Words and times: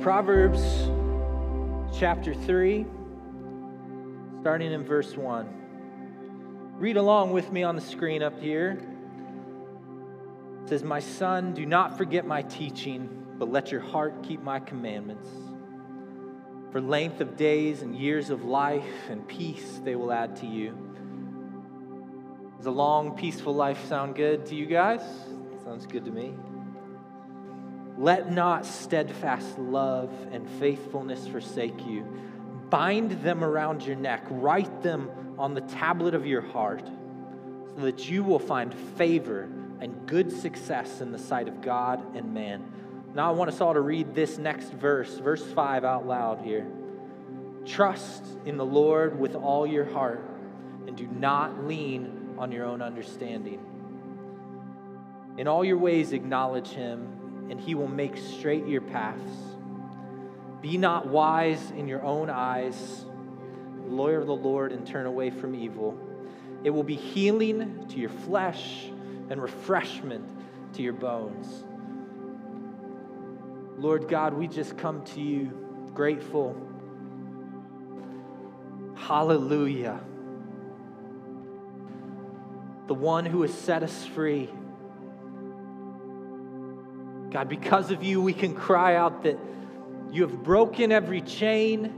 Proverbs 0.00 0.62
chapter 1.98 2.32
3, 2.32 2.86
starting 4.40 4.70
in 4.72 4.84
verse 4.84 5.16
1. 5.16 5.48
Read 6.74 6.96
along 6.96 7.32
with 7.32 7.50
me 7.50 7.64
on 7.64 7.74
the 7.74 7.82
screen 7.82 8.22
up 8.22 8.40
here. 8.40 8.78
It 10.62 10.68
says, 10.68 10.84
My 10.84 11.00
son, 11.00 11.52
do 11.52 11.66
not 11.66 11.98
forget 11.98 12.24
my 12.24 12.42
teaching, 12.42 13.26
but 13.38 13.50
let 13.50 13.72
your 13.72 13.80
heart 13.80 14.22
keep 14.22 14.40
my 14.40 14.60
commandments. 14.60 15.28
For 16.70 16.80
length 16.80 17.20
of 17.20 17.36
days 17.36 17.82
and 17.82 17.96
years 17.96 18.30
of 18.30 18.44
life 18.44 19.10
and 19.10 19.26
peace 19.26 19.80
they 19.82 19.96
will 19.96 20.12
add 20.12 20.36
to 20.36 20.46
you. 20.46 20.78
Does 22.56 22.66
a 22.66 22.70
long, 22.70 23.16
peaceful 23.16 23.54
life 23.54 23.84
sound 23.88 24.14
good 24.14 24.46
to 24.46 24.54
you 24.54 24.66
guys? 24.66 25.02
Sounds 25.64 25.86
good 25.86 26.04
to 26.04 26.12
me. 26.12 26.34
Let 27.98 28.30
not 28.30 28.64
steadfast 28.64 29.58
love 29.58 30.12
and 30.30 30.48
faithfulness 30.60 31.26
forsake 31.26 31.84
you. 31.84 32.06
Bind 32.70 33.10
them 33.22 33.42
around 33.42 33.82
your 33.82 33.96
neck, 33.96 34.24
write 34.30 34.82
them 34.82 35.10
on 35.36 35.54
the 35.54 35.62
tablet 35.62 36.14
of 36.14 36.24
your 36.24 36.42
heart, 36.42 36.86
so 37.74 37.82
that 37.82 38.08
you 38.08 38.22
will 38.22 38.38
find 38.38 38.72
favor 38.72 39.48
and 39.80 40.06
good 40.06 40.30
success 40.30 41.00
in 41.00 41.10
the 41.10 41.18
sight 41.18 41.48
of 41.48 41.60
God 41.60 42.14
and 42.14 42.32
man. 42.32 42.64
Now, 43.14 43.30
I 43.30 43.32
want 43.32 43.50
us 43.50 43.60
all 43.60 43.74
to 43.74 43.80
read 43.80 44.14
this 44.14 44.38
next 44.38 44.70
verse, 44.72 45.18
verse 45.18 45.42
5, 45.42 45.84
out 45.84 46.06
loud 46.06 46.40
here. 46.42 46.68
Trust 47.66 48.24
in 48.44 48.56
the 48.56 48.64
Lord 48.64 49.18
with 49.18 49.34
all 49.34 49.66
your 49.66 49.84
heart, 49.84 50.22
and 50.86 50.96
do 50.96 51.08
not 51.08 51.64
lean 51.66 52.36
on 52.38 52.52
your 52.52 52.64
own 52.64 52.80
understanding. 52.80 53.60
In 55.36 55.48
all 55.48 55.64
your 55.64 55.78
ways, 55.78 56.12
acknowledge 56.12 56.68
him 56.68 57.17
and 57.50 57.60
he 57.60 57.74
will 57.74 57.88
make 57.88 58.16
straight 58.16 58.66
your 58.66 58.80
paths. 58.80 59.32
Be 60.60 60.76
not 60.76 61.06
wise 61.06 61.70
in 61.70 61.88
your 61.88 62.02
own 62.02 62.30
eyes. 62.30 63.04
Lawyer 63.86 64.18
of 64.18 64.26
the 64.26 64.34
Lord 64.34 64.72
and 64.72 64.86
turn 64.86 65.06
away 65.06 65.30
from 65.30 65.54
evil. 65.54 65.98
It 66.64 66.70
will 66.70 66.82
be 66.82 66.96
healing 66.96 67.86
to 67.88 67.98
your 67.98 68.10
flesh 68.10 68.86
and 69.30 69.40
refreshment 69.40 70.28
to 70.74 70.82
your 70.82 70.92
bones. 70.92 71.64
Lord 73.78 74.08
God, 74.08 74.34
we 74.34 74.48
just 74.48 74.76
come 74.76 75.04
to 75.04 75.20
you 75.20 75.90
grateful. 75.94 76.60
Hallelujah. 78.96 80.00
The 82.88 82.94
one 82.94 83.24
who 83.24 83.42
has 83.42 83.54
set 83.54 83.82
us 83.82 84.04
free 84.06 84.50
God, 87.30 87.48
because 87.48 87.90
of 87.90 88.02
you, 88.02 88.22
we 88.22 88.32
can 88.32 88.54
cry 88.54 88.96
out 88.96 89.24
that 89.24 89.38
you 90.10 90.22
have 90.22 90.42
broken 90.42 90.92
every 90.92 91.20
chain. 91.20 91.92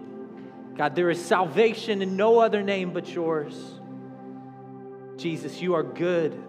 God, 0.76 0.94
there 0.96 1.10
is 1.10 1.24
salvation 1.24 2.02
in 2.02 2.16
no 2.16 2.40
other 2.40 2.62
name 2.62 2.92
but 2.92 3.08
yours. 3.08 3.54
Jesus, 5.16 5.60
you 5.60 5.74
are 5.74 5.82
good. 5.82 6.42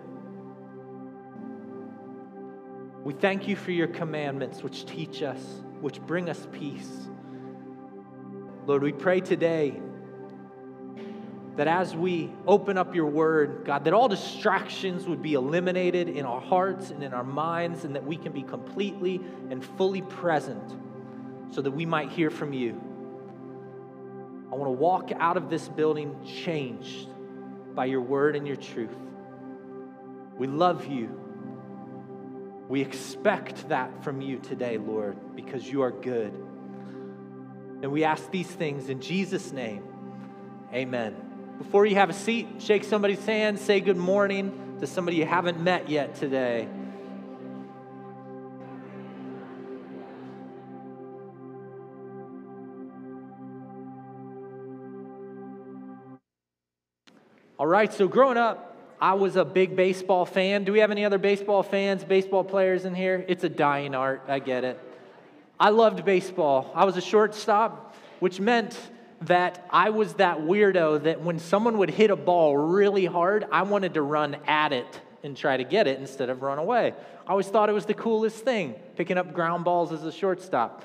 We 3.03 3.13
thank 3.13 3.47
you 3.47 3.55
for 3.55 3.71
your 3.71 3.87
commandments, 3.87 4.63
which 4.63 4.85
teach 4.85 5.21
us, 5.21 5.41
which 5.81 5.99
bring 6.01 6.29
us 6.29 6.47
peace. 6.51 7.09
Lord, 8.65 8.83
we 8.83 8.91
pray 8.91 9.21
today 9.21 9.81
that 11.61 11.67
as 11.67 11.95
we 11.95 12.31
open 12.47 12.75
up 12.75 12.95
your 12.95 13.05
word, 13.05 13.61
God, 13.65 13.83
that 13.83 13.93
all 13.93 14.07
distractions 14.07 15.05
would 15.05 15.21
be 15.21 15.35
eliminated 15.35 16.09
in 16.09 16.25
our 16.25 16.41
hearts 16.41 16.89
and 16.89 17.03
in 17.03 17.13
our 17.13 17.23
minds, 17.23 17.83
and 17.83 17.95
that 17.95 18.03
we 18.03 18.17
can 18.17 18.31
be 18.31 18.41
completely 18.41 19.21
and 19.51 19.63
fully 19.63 20.01
present 20.01 20.75
so 21.51 21.61
that 21.61 21.69
we 21.69 21.85
might 21.85 22.09
hear 22.09 22.31
from 22.31 22.51
you. 22.51 22.81
I 24.51 24.55
want 24.55 24.69
to 24.69 24.71
walk 24.71 25.11
out 25.19 25.37
of 25.37 25.51
this 25.51 25.69
building 25.69 26.15
changed 26.25 27.09
by 27.75 27.85
your 27.85 28.01
word 28.01 28.35
and 28.35 28.47
your 28.47 28.55
truth. 28.55 28.97
We 30.39 30.47
love 30.47 30.87
you. 30.87 31.15
We 32.69 32.81
expect 32.81 33.69
that 33.69 34.03
from 34.03 34.19
you 34.19 34.39
today, 34.39 34.79
Lord, 34.79 35.35
because 35.35 35.71
you 35.71 35.83
are 35.83 35.91
good. 35.91 36.33
And 37.83 37.91
we 37.91 38.03
ask 38.03 38.31
these 38.31 38.49
things 38.49 38.89
in 38.89 38.99
Jesus' 38.99 39.51
name. 39.51 39.83
Amen. 40.73 41.30
Before 41.61 41.85
you 41.85 41.93
have 41.93 42.09
a 42.09 42.13
seat, 42.13 42.47
shake 42.57 42.83
somebody's 42.83 43.23
hand, 43.23 43.59
say 43.59 43.81
good 43.81 43.95
morning 43.95 44.77
to 44.79 44.87
somebody 44.87 45.17
you 45.17 45.27
haven't 45.27 45.61
met 45.61 45.89
yet 45.91 46.15
today. 46.15 46.67
All 57.59 57.67
right, 57.67 57.93
so 57.93 58.07
growing 58.07 58.37
up, 58.37 58.75
I 58.99 59.13
was 59.13 59.35
a 59.35 59.45
big 59.45 59.75
baseball 59.75 60.25
fan. 60.25 60.63
Do 60.63 60.73
we 60.73 60.79
have 60.79 60.89
any 60.89 61.05
other 61.05 61.19
baseball 61.19 61.61
fans, 61.61 62.03
baseball 62.03 62.43
players 62.43 62.85
in 62.85 62.95
here? 62.95 63.23
It's 63.27 63.43
a 63.43 63.49
dying 63.49 63.93
art, 63.93 64.23
I 64.27 64.39
get 64.39 64.63
it. 64.63 64.79
I 65.59 65.69
loved 65.69 66.03
baseball. 66.05 66.71
I 66.73 66.85
was 66.85 66.97
a 66.97 67.01
shortstop, 67.01 67.95
which 68.19 68.39
meant 68.39 68.75
that 69.21 69.67
I 69.69 69.91
was 69.91 70.15
that 70.15 70.39
weirdo 70.39 71.03
that 71.03 71.21
when 71.21 71.39
someone 71.39 71.77
would 71.77 71.91
hit 71.91 72.09
a 72.09 72.15
ball 72.15 72.57
really 72.57 73.05
hard, 73.05 73.45
I 73.51 73.61
wanted 73.63 73.93
to 73.93 74.01
run 74.01 74.37
at 74.47 74.73
it 74.73 74.99
and 75.23 75.37
try 75.37 75.57
to 75.57 75.63
get 75.63 75.87
it 75.87 75.99
instead 75.99 76.29
of 76.29 76.41
run 76.41 76.57
away. 76.57 76.93
I 77.27 77.31
always 77.31 77.47
thought 77.47 77.69
it 77.69 77.73
was 77.73 77.85
the 77.85 77.93
coolest 77.93 78.43
thing, 78.43 78.73
picking 78.95 79.17
up 79.17 79.33
ground 79.33 79.63
balls 79.63 79.91
as 79.91 80.03
a 80.03 80.11
shortstop. 80.11 80.83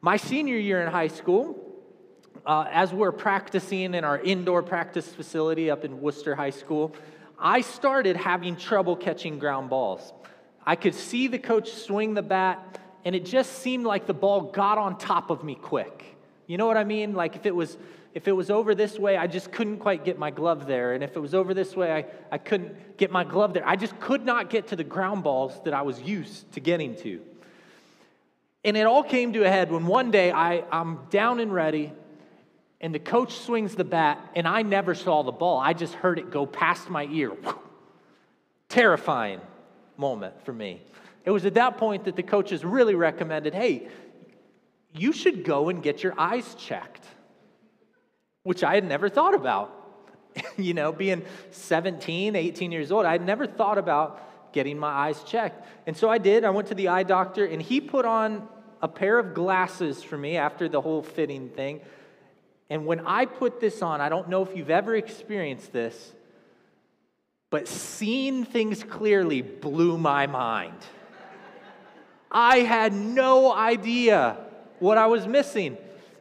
My 0.00 0.16
senior 0.16 0.56
year 0.56 0.80
in 0.82 0.90
high 0.92 1.08
school, 1.08 1.60
uh, 2.46 2.66
as 2.70 2.92
we're 2.92 3.12
practicing 3.12 3.94
in 3.94 4.04
our 4.04 4.20
indoor 4.20 4.62
practice 4.62 5.08
facility 5.08 5.68
up 5.68 5.84
in 5.84 6.00
Wooster 6.00 6.36
High 6.36 6.50
School, 6.50 6.94
I 7.38 7.60
started 7.62 8.16
having 8.16 8.56
trouble 8.56 8.94
catching 8.94 9.40
ground 9.40 9.68
balls. 9.68 10.12
I 10.64 10.76
could 10.76 10.94
see 10.94 11.26
the 11.26 11.38
coach 11.38 11.72
swing 11.72 12.14
the 12.14 12.22
bat, 12.22 12.80
and 13.04 13.16
it 13.16 13.24
just 13.24 13.58
seemed 13.58 13.84
like 13.84 14.06
the 14.06 14.14
ball 14.14 14.52
got 14.52 14.78
on 14.78 14.98
top 14.98 15.30
of 15.30 15.42
me 15.42 15.56
quick. 15.56 16.15
You 16.46 16.58
know 16.58 16.66
what 16.66 16.76
I 16.76 16.84
mean? 16.84 17.14
Like 17.14 17.36
if 17.36 17.46
it 17.46 17.54
was 17.54 17.76
if 18.16 18.26
it 18.26 18.32
was 18.32 18.48
over 18.48 18.74
this 18.74 18.98
way, 18.98 19.18
I 19.18 19.26
just 19.26 19.52
couldn't 19.52 19.76
quite 19.76 20.02
get 20.02 20.18
my 20.18 20.30
glove 20.30 20.66
there. 20.66 20.94
And 20.94 21.04
if 21.04 21.16
it 21.16 21.20
was 21.20 21.34
over 21.34 21.52
this 21.52 21.76
way, 21.76 21.92
I, 21.92 22.06
I 22.32 22.38
couldn't 22.38 22.96
get 22.96 23.10
my 23.10 23.24
glove 23.24 23.52
there. 23.52 23.68
I 23.68 23.76
just 23.76 24.00
could 24.00 24.24
not 24.24 24.48
get 24.48 24.68
to 24.68 24.76
the 24.76 24.84
ground 24.84 25.22
balls 25.22 25.60
that 25.64 25.74
I 25.74 25.82
was 25.82 26.00
used 26.00 26.50
to 26.52 26.60
getting 26.60 26.96
to. 27.02 27.20
And 28.64 28.74
it 28.74 28.86
all 28.86 29.02
came 29.02 29.34
to 29.34 29.44
a 29.44 29.50
head 29.50 29.70
when 29.70 29.86
one 29.86 30.10
day 30.10 30.32
I, 30.32 30.64
I'm 30.72 31.00
down 31.10 31.40
and 31.40 31.52
ready, 31.52 31.92
and 32.80 32.94
the 32.94 32.98
coach 32.98 33.34
swings 33.40 33.74
the 33.74 33.84
bat, 33.84 34.18
and 34.34 34.48
I 34.48 34.62
never 34.62 34.94
saw 34.94 35.22
the 35.22 35.30
ball. 35.30 35.58
I 35.58 35.74
just 35.74 35.92
heard 35.92 36.18
it 36.18 36.30
go 36.30 36.46
past 36.46 36.88
my 36.88 37.04
ear. 37.12 37.32
Terrifying 38.70 39.42
moment 39.98 40.42
for 40.46 40.54
me. 40.54 40.80
It 41.26 41.32
was 41.32 41.44
at 41.44 41.52
that 41.54 41.76
point 41.76 42.04
that 42.04 42.16
the 42.16 42.22
coaches 42.22 42.64
really 42.64 42.94
recommended 42.94 43.52
hey, 43.52 43.88
you 44.98 45.12
should 45.12 45.44
go 45.44 45.68
and 45.68 45.82
get 45.82 46.02
your 46.02 46.18
eyes 46.18 46.54
checked, 46.58 47.04
which 48.42 48.62
I 48.64 48.74
had 48.74 48.84
never 48.84 49.08
thought 49.08 49.34
about. 49.34 49.72
you 50.56 50.74
know, 50.74 50.92
being 50.92 51.22
17, 51.50 52.36
18 52.36 52.72
years 52.72 52.92
old, 52.92 53.06
I 53.06 53.12
had 53.12 53.24
never 53.24 53.46
thought 53.46 53.78
about 53.78 54.52
getting 54.52 54.78
my 54.78 54.88
eyes 54.88 55.22
checked. 55.24 55.66
And 55.86 55.96
so 55.96 56.08
I 56.08 56.18
did. 56.18 56.44
I 56.44 56.50
went 56.50 56.68
to 56.68 56.74
the 56.74 56.88
eye 56.88 57.02
doctor, 57.02 57.44
and 57.44 57.60
he 57.60 57.80
put 57.80 58.04
on 58.04 58.48
a 58.82 58.88
pair 58.88 59.18
of 59.18 59.34
glasses 59.34 60.02
for 60.02 60.16
me 60.18 60.36
after 60.36 60.68
the 60.68 60.80
whole 60.80 61.02
fitting 61.02 61.48
thing. 61.48 61.80
And 62.68 62.84
when 62.86 63.00
I 63.00 63.26
put 63.26 63.60
this 63.60 63.82
on, 63.82 64.00
I 64.00 64.08
don't 64.08 64.28
know 64.28 64.42
if 64.42 64.56
you've 64.56 64.70
ever 64.70 64.94
experienced 64.94 65.72
this, 65.72 66.12
but 67.50 67.68
seeing 67.68 68.44
things 68.44 68.82
clearly 68.82 69.40
blew 69.40 69.96
my 69.96 70.26
mind. 70.26 70.78
I 72.30 72.58
had 72.58 72.92
no 72.92 73.52
idea 73.52 74.36
what 74.78 74.98
I 74.98 75.06
was 75.06 75.26
missing. 75.26 75.76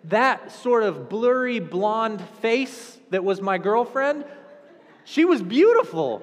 That 0.06 0.52
sort 0.52 0.84
of 0.84 1.10
blurry 1.10 1.60
blonde 1.60 2.22
face 2.42 2.98
that 3.10 3.24
was 3.24 3.42
my 3.42 3.58
girlfriend, 3.58 4.26
she 5.04 5.26
was 5.26 5.42
beautiful. 5.42 6.22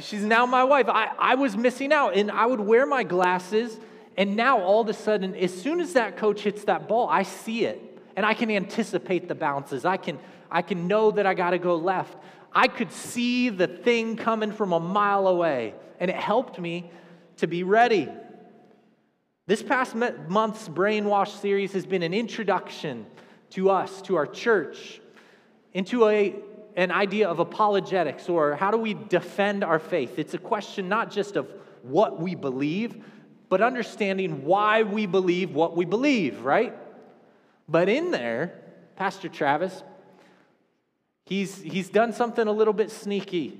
She's 0.00 0.24
now 0.24 0.46
my 0.46 0.64
wife. 0.64 0.88
I, 0.88 1.10
I 1.18 1.34
was 1.34 1.56
missing 1.56 1.92
out, 1.92 2.16
and 2.16 2.30
I 2.30 2.46
would 2.46 2.60
wear 2.60 2.86
my 2.86 3.02
glasses, 3.02 3.78
and 4.16 4.36
now 4.36 4.60
all 4.60 4.80
of 4.80 4.88
a 4.88 4.94
sudden, 4.94 5.34
as 5.34 5.52
soon 5.52 5.80
as 5.80 5.92
that 5.94 6.16
coach 6.16 6.42
hits 6.42 6.64
that 6.64 6.88
ball, 6.88 7.08
I 7.08 7.24
see 7.24 7.64
it, 7.64 7.80
and 8.16 8.24
I 8.24 8.34
can 8.34 8.50
anticipate 8.50 9.28
the 9.28 9.34
bounces. 9.34 9.84
I 9.84 9.96
can, 9.96 10.18
I 10.50 10.62
can 10.62 10.86
know 10.86 11.10
that 11.10 11.26
I 11.26 11.34
got 11.34 11.50
to 11.50 11.58
go 11.58 11.76
left. 11.76 12.16
I 12.54 12.68
could 12.68 12.92
see 12.92 13.48
the 13.48 13.66
thing 13.66 14.16
coming 14.16 14.52
from 14.52 14.72
a 14.72 14.80
mile 14.80 15.26
away, 15.26 15.74
and 16.00 16.10
it 16.10 16.16
helped 16.16 16.58
me 16.58 16.90
to 17.38 17.46
be 17.46 17.62
ready. 17.62 18.08
This 19.46 19.60
past 19.60 19.96
month's 19.96 20.68
Brainwash 20.68 21.40
series 21.40 21.72
has 21.72 21.84
been 21.84 22.04
an 22.04 22.14
introduction 22.14 23.06
to 23.50 23.70
us, 23.70 24.00
to 24.02 24.14
our 24.14 24.26
church, 24.26 25.00
into 25.72 26.06
a, 26.06 26.36
an 26.76 26.92
idea 26.92 27.28
of 27.28 27.40
apologetics 27.40 28.28
or 28.28 28.54
how 28.54 28.70
do 28.70 28.78
we 28.78 28.94
defend 28.94 29.64
our 29.64 29.80
faith. 29.80 30.20
It's 30.20 30.34
a 30.34 30.38
question 30.38 30.88
not 30.88 31.10
just 31.10 31.34
of 31.34 31.52
what 31.82 32.20
we 32.20 32.36
believe, 32.36 33.04
but 33.48 33.60
understanding 33.60 34.44
why 34.44 34.84
we 34.84 35.06
believe 35.06 35.52
what 35.52 35.76
we 35.76 35.86
believe, 35.86 36.42
right? 36.42 36.74
But 37.68 37.88
in 37.88 38.12
there, 38.12 38.62
Pastor 38.94 39.28
Travis, 39.28 39.82
he's, 41.26 41.60
he's 41.60 41.88
done 41.88 42.12
something 42.12 42.46
a 42.46 42.52
little 42.52 42.72
bit 42.72 42.92
sneaky. 42.92 43.58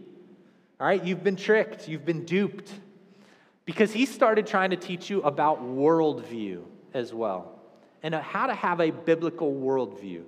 All 0.79 0.87
right, 0.87 1.03
you've 1.03 1.25
been 1.25 1.37
tricked, 1.37 1.89
you've 1.89 2.05
been 2.05 2.25
duped. 2.25 2.71
Because 3.65 3.93
he 3.93 4.07
started 4.07 4.47
trying 4.47 4.71
to 4.71 4.77
teach 4.77 5.09
you 5.09 5.23
about 5.23 5.63
worldview 5.63 6.65
as 6.95 7.15
well 7.15 7.61
and 8.03 8.15
how 8.15 8.47
to 8.47 8.55
have 8.55 8.81
a 8.81 8.91
biblical 8.91 9.53
worldview. 9.53 10.25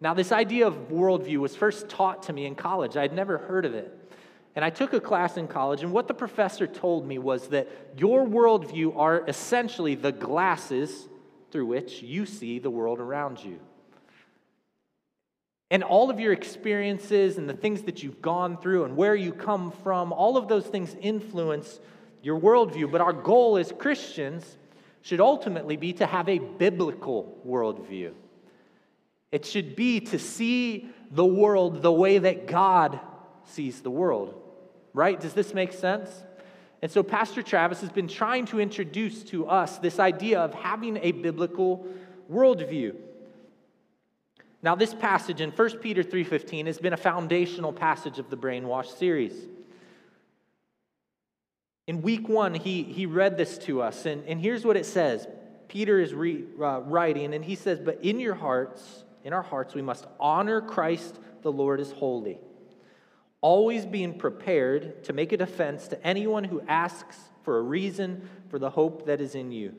Now, 0.00 0.14
this 0.14 0.30
idea 0.30 0.66
of 0.66 0.90
worldview 0.90 1.38
was 1.38 1.56
first 1.56 1.88
taught 1.88 2.24
to 2.24 2.32
me 2.32 2.46
in 2.46 2.54
college. 2.54 2.96
I 2.96 3.02
had 3.02 3.12
never 3.12 3.38
heard 3.38 3.64
of 3.64 3.74
it. 3.74 3.92
And 4.54 4.64
I 4.64 4.70
took 4.70 4.92
a 4.92 5.00
class 5.00 5.36
in 5.36 5.46
college, 5.46 5.82
and 5.82 5.92
what 5.92 6.08
the 6.08 6.14
professor 6.14 6.66
told 6.66 7.06
me 7.06 7.18
was 7.18 7.48
that 7.48 7.68
your 7.96 8.26
worldview 8.26 8.96
are 8.96 9.24
essentially 9.28 9.94
the 9.94 10.10
glasses 10.10 11.08
through 11.50 11.66
which 11.66 12.02
you 12.02 12.26
see 12.26 12.58
the 12.58 12.70
world 12.70 12.98
around 12.98 13.42
you. 13.42 13.60
And 15.70 15.84
all 15.84 16.10
of 16.10 16.18
your 16.18 16.32
experiences 16.32 17.38
and 17.38 17.48
the 17.48 17.54
things 17.54 17.82
that 17.82 18.02
you've 18.02 18.22
gone 18.22 18.56
through 18.56 18.84
and 18.84 18.96
where 18.96 19.14
you 19.14 19.32
come 19.32 19.70
from, 19.70 20.12
all 20.12 20.36
of 20.36 20.48
those 20.48 20.66
things 20.66 20.96
influence 21.00 21.78
your 22.22 22.38
worldview. 22.40 22.90
But 22.90 23.00
our 23.00 23.12
goal 23.12 23.56
as 23.56 23.72
Christians 23.72 24.56
should 25.02 25.20
ultimately 25.20 25.76
be 25.76 25.92
to 25.94 26.06
have 26.06 26.28
a 26.28 26.38
biblical 26.38 27.38
worldview. 27.46 28.12
It 29.30 29.44
should 29.44 29.76
be 29.76 30.00
to 30.00 30.18
see 30.18 30.88
the 31.10 31.24
world 31.24 31.82
the 31.82 31.92
way 31.92 32.18
that 32.18 32.46
God 32.46 32.98
sees 33.44 33.80
the 33.80 33.90
world, 33.90 34.34
right? 34.94 35.18
Does 35.18 35.34
this 35.34 35.54
make 35.54 35.72
sense? 35.72 36.10
And 36.80 36.90
so, 36.90 37.02
Pastor 37.02 37.42
Travis 37.42 37.80
has 37.80 37.90
been 37.90 38.08
trying 38.08 38.46
to 38.46 38.60
introduce 38.60 39.22
to 39.24 39.46
us 39.48 39.78
this 39.78 39.98
idea 39.98 40.40
of 40.40 40.54
having 40.54 40.98
a 40.98 41.12
biblical 41.12 41.86
worldview. 42.30 42.94
Now, 44.62 44.74
this 44.74 44.94
passage 44.94 45.40
in 45.40 45.50
1 45.50 45.80
Peter 45.80 46.02
3:15 46.02 46.66
has 46.66 46.78
been 46.78 46.92
a 46.92 46.98
foundational 46.98 47.72
passage 47.72 48.18
of 48.18 48.30
the 48.30 48.36
Brainwash 48.36 48.86
series. 48.86 49.48
In 51.88 52.02
week 52.02 52.28
one, 52.28 52.52
he, 52.52 52.82
he 52.82 53.06
read 53.06 53.38
this 53.38 53.56
to 53.60 53.80
us, 53.80 54.04
and, 54.04 54.22
and 54.26 54.38
here's 54.38 54.62
what 54.62 54.76
it 54.76 54.84
says. 54.84 55.26
Peter 55.68 55.98
is 55.98 56.12
re, 56.12 56.44
uh, 56.60 56.80
writing, 56.82 57.32
and 57.32 57.42
he 57.42 57.54
says, 57.54 57.80
But 57.80 58.04
in 58.04 58.20
your 58.20 58.34
hearts, 58.34 59.04
in 59.24 59.32
our 59.32 59.42
hearts, 59.42 59.74
we 59.74 59.80
must 59.80 60.06
honor 60.20 60.60
Christ 60.60 61.18
the 61.40 61.50
Lord 61.50 61.80
as 61.80 61.90
holy, 61.90 62.38
always 63.40 63.86
being 63.86 64.18
prepared 64.18 65.02
to 65.04 65.14
make 65.14 65.32
a 65.32 65.38
defense 65.38 65.88
to 65.88 66.06
anyone 66.06 66.44
who 66.44 66.60
asks 66.68 67.16
for 67.42 67.56
a 67.56 67.62
reason 67.62 68.28
for 68.50 68.58
the 68.58 68.68
hope 68.68 69.06
that 69.06 69.22
is 69.22 69.34
in 69.34 69.50
you 69.50 69.74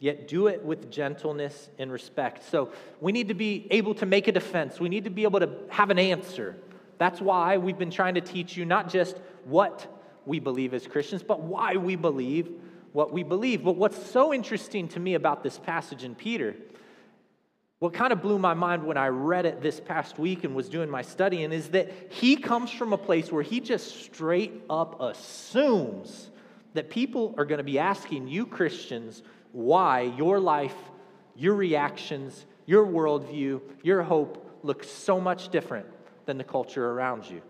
yet 0.00 0.26
do 0.26 0.48
it 0.48 0.64
with 0.64 0.90
gentleness 0.90 1.70
and 1.78 1.92
respect. 1.92 2.42
So 2.50 2.72
we 3.00 3.12
need 3.12 3.28
to 3.28 3.34
be 3.34 3.68
able 3.70 3.94
to 3.94 4.04
make 4.04 4.26
a 4.26 4.32
defense. 4.32 4.80
We 4.80 4.88
need 4.88 5.04
to 5.04 5.10
be 5.10 5.22
able 5.22 5.38
to 5.38 5.50
have 5.68 5.90
an 5.90 5.98
answer. 6.00 6.56
That's 6.98 7.20
why 7.20 7.56
we've 7.58 7.78
been 7.78 7.92
trying 7.92 8.16
to 8.16 8.20
teach 8.20 8.56
you 8.56 8.64
not 8.64 8.90
just 8.90 9.16
what 9.44 10.01
we 10.26 10.38
believe 10.40 10.74
as 10.74 10.86
Christians, 10.86 11.22
but 11.22 11.40
why 11.40 11.76
we 11.76 11.96
believe 11.96 12.50
what 12.92 13.12
we 13.12 13.22
believe. 13.22 13.64
But 13.64 13.76
what's 13.76 14.10
so 14.10 14.32
interesting 14.32 14.88
to 14.88 15.00
me 15.00 15.14
about 15.14 15.42
this 15.42 15.58
passage 15.58 16.04
in 16.04 16.14
Peter, 16.14 16.54
what 17.78 17.94
kind 17.94 18.12
of 18.12 18.22
blew 18.22 18.38
my 18.38 18.54
mind 18.54 18.84
when 18.84 18.96
I 18.96 19.08
read 19.08 19.46
it 19.46 19.60
this 19.60 19.80
past 19.80 20.18
week 20.18 20.44
and 20.44 20.54
was 20.54 20.68
doing 20.68 20.88
my 20.88 21.02
studying, 21.02 21.52
is 21.52 21.70
that 21.70 21.90
he 22.10 22.36
comes 22.36 22.70
from 22.70 22.92
a 22.92 22.98
place 22.98 23.32
where 23.32 23.42
he 23.42 23.60
just 23.60 24.04
straight 24.04 24.62
up 24.70 25.00
assumes 25.00 26.30
that 26.74 26.90
people 26.90 27.34
are 27.36 27.44
going 27.44 27.58
to 27.58 27.64
be 27.64 27.78
asking 27.78 28.28
you, 28.28 28.46
Christians, 28.46 29.22
why 29.52 30.02
your 30.02 30.38
life, 30.38 30.76
your 31.34 31.54
reactions, 31.54 32.46
your 32.66 32.86
worldview, 32.86 33.60
your 33.82 34.02
hope 34.02 34.60
looks 34.62 34.88
so 34.88 35.20
much 35.20 35.48
different 35.48 35.86
than 36.24 36.38
the 36.38 36.44
culture 36.44 36.90
around 36.90 37.28
you. 37.28 37.42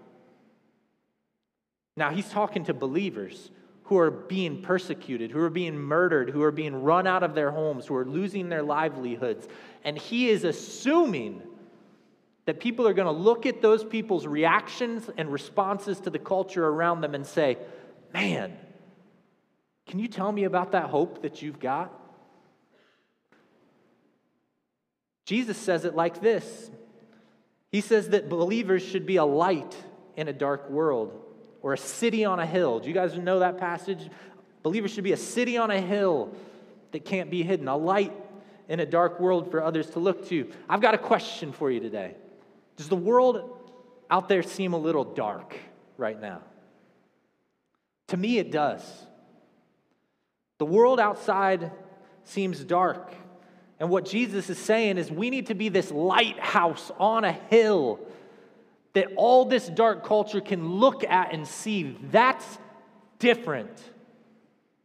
Now, 1.96 2.10
he's 2.10 2.28
talking 2.28 2.64
to 2.64 2.74
believers 2.74 3.50
who 3.84 3.98
are 3.98 4.10
being 4.10 4.62
persecuted, 4.62 5.30
who 5.30 5.40
are 5.40 5.50
being 5.50 5.76
murdered, 5.76 6.30
who 6.30 6.42
are 6.42 6.52
being 6.52 6.82
run 6.82 7.06
out 7.06 7.22
of 7.22 7.34
their 7.34 7.50
homes, 7.50 7.86
who 7.86 7.94
are 7.94 8.06
losing 8.06 8.48
their 8.48 8.62
livelihoods. 8.62 9.46
And 9.84 9.98
he 9.98 10.30
is 10.30 10.44
assuming 10.44 11.42
that 12.46 12.58
people 12.58 12.88
are 12.88 12.94
going 12.94 13.06
to 13.06 13.12
look 13.12 13.44
at 13.44 13.60
those 13.60 13.84
people's 13.84 14.26
reactions 14.26 15.10
and 15.16 15.30
responses 15.30 16.00
to 16.00 16.10
the 16.10 16.18
culture 16.18 16.66
around 16.66 17.02
them 17.02 17.14
and 17.14 17.26
say, 17.26 17.58
man, 18.14 18.56
can 19.86 19.98
you 19.98 20.08
tell 20.08 20.32
me 20.32 20.44
about 20.44 20.72
that 20.72 20.88
hope 20.88 21.22
that 21.22 21.42
you've 21.42 21.60
got? 21.60 21.92
Jesus 25.26 25.56
says 25.56 25.84
it 25.84 25.94
like 25.94 26.20
this 26.20 26.70
He 27.70 27.80
says 27.80 28.08
that 28.08 28.28
believers 28.28 28.82
should 28.82 29.06
be 29.06 29.16
a 29.16 29.24
light 29.24 29.76
in 30.16 30.28
a 30.28 30.32
dark 30.32 30.70
world 30.70 31.22
or 31.62 31.72
a 31.72 31.78
city 31.78 32.24
on 32.24 32.40
a 32.40 32.46
hill. 32.46 32.80
Do 32.80 32.88
you 32.88 32.94
guys 32.94 33.16
know 33.16 33.38
that 33.38 33.58
passage? 33.58 34.10
Believers 34.62 34.92
should 34.92 35.04
be 35.04 35.12
a 35.12 35.16
city 35.16 35.56
on 35.56 35.70
a 35.70 35.80
hill 35.80 36.34
that 36.90 37.04
can't 37.04 37.30
be 37.30 37.42
hidden, 37.42 37.68
a 37.68 37.76
light 37.76 38.12
in 38.68 38.80
a 38.80 38.86
dark 38.86 39.20
world 39.20 39.50
for 39.50 39.62
others 39.62 39.88
to 39.90 39.98
look 39.98 40.28
to. 40.28 40.50
I've 40.68 40.80
got 40.80 40.94
a 40.94 40.98
question 40.98 41.52
for 41.52 41.70
you 41.70 41.80
today. 41.80 42.16
Does 42.76 42.88
the 42.88 42.96
world 42.96 43.58
out 44.10 44.28
there 44.28 44.42
seem 44.42 44.72
a 44.72 44.78
little 44.78 45.04
dark 45.04 45.56
right 45.96 46.20
now? 46.20 46.42
To 48.08 48.16
me, 48.16 48.38
it 48.38 48.50
does. 48.50 48.82
The 50.58 50.66
world 50.66 51.00
outside 51.00 51.72
seems 52.24 52.62
dark. 52.62 53.12
And 53.80 53.90
what 53.90 54.04
Jesus 54.04 54.48
is 54.48 54.58
saying 54.58 54.98
is 54.98 55.10
we 55.10 55.30
need 55.30 55.48
to 55.48 55.54
be 55.54 55.68
this 55.68 55.90
lighthouse 55.90 56.92
on 56.98 57.24
a 57.24 57.32
hill 57.32 58.00
that 58.94 59.08
all 59.16 59.44
this 59.44 59.68
dark 59.68 60.04
culture 60.04 60.40
can 60.40 60.76
look 60.76 61.04
at 61.04 61.32
and 61.32 61.46
see 61.46 61.96
that's 62.10 62.58
different 63.18 63.82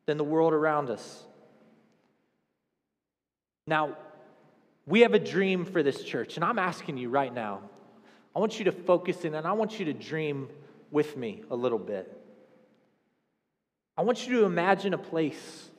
than 0.06 0.18
the 0.18 0.24
world 0.24 0.54
around 0.54 0.90
us. 0.90 1.24
Now, 3.66 3.98
we 4.86 5.02
have 5.02 5.14
a 5.14 5.20
dream 5.20 5.66
for 5.66 5.84
this 5.84 6.04
church, 6.04 6.38
and 6.38 6.46
I'm 6.46 6.58
asking 6.58 6.98
you 6.98 7.10
right 7.10 7.34
now. 7.34 7.62
I 8.34 8.40
want 8.40 8.60
you 8.60 8.66
to 8.66 8.72
focus 8.72 9.26
in 9.26 9.34
and 9.34 9.48
I 9.48 9.54
want 9.54 9.80
you 9.80 9.86
to 9.86 9.94
dream 9.94 10.48
with 10.92 11.18
me 11.18 11.44
a 11.50 11.56
little 11.56 11.80
bit. 11.80 12.14
I 13.98 14.04
want 14.04 14.28
you 14.28 14.40
to 14.40 14.46
imagine 14.46 14.94
a 14.94 14.98
place 14.98 15.70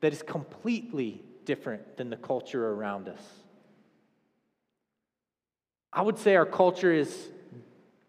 that 0.00 0.12
is 0.12 0.22
completely 0.22 1.20
different 1.44 1.96
than 1.96 2.10
the 2.10 2.16
culture 2.16 2.70
around 2.70 3.08
us. 3.08 3.20
I 5.92 6.02
would 6.02 6.18
say 6.18 6.36
our 6.36 6.46
culture 6.46 6.92
is 6.92 7.28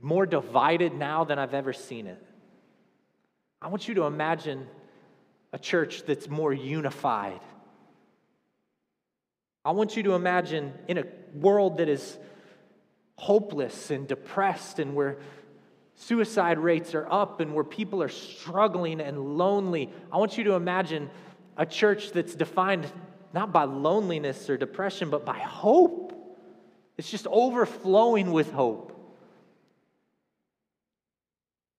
more 0.01 0.25
divided 0.25 0.93
now 0.93 1.23
than 1.23 1.39
I've 1.39 1.53
ever 1.53 1.73
seen 1.73 2.07
it. 2.07 2.23
I 3.61 3.67
want 3.69 3.87
you 3.87 3.95
to 3.95 4.03
imagine 4.03 4.67
a 5.53 5.59
church 5.59 6.03
that's 6.05 6.29
more 6.29 6.53
unified. 6.53 7.39
I 9.65 9.71
want 9.71 9.97
you 9.97 10.03
to 10.03 10.13
imagine 10.13 10.73
in 10.87 10.97
a 10.97 11.05
world 11.33 11.77
that 11.77 11.89
is 11.89 12.17
hopeless 13.15 13.91
and 13.91 14.07
depressed 14.07 14.79
and 14.79 14.95
where 14.95 15.17
suicide 15.95 16.59
rates 16.59 16.93
are 16.93 17.11
up 17.11 17.39
and 17.39 17.53
where 17.53 17.63
people 17.63 18.03
are 18.03 18.09
struggling 18.09 19.01
and 19.01 19.37
lonely. 19.37 19.91
I 20.11 20.17
want 20.17 20.37
you 20.37 20.43
to 20.45 20.53
imagine 20.53 21.09
a 21.57 21.65
church 21.65 22.11
that's 22.11 22.35
defined 22.35 22.91
not 23.33 23.51
by 23.51 23.63
loneliness 23.63 24.49
or 24.49 24.57
depression, 24.57 25.09
but 25.09 25.25
by 25.25 25.39
hope. 25.39 26.13
It's 26.97 27.09
just 27.09 27.27
overflowing 27.27 28.31
with 28.31 28.51
hope. 28.51 28.96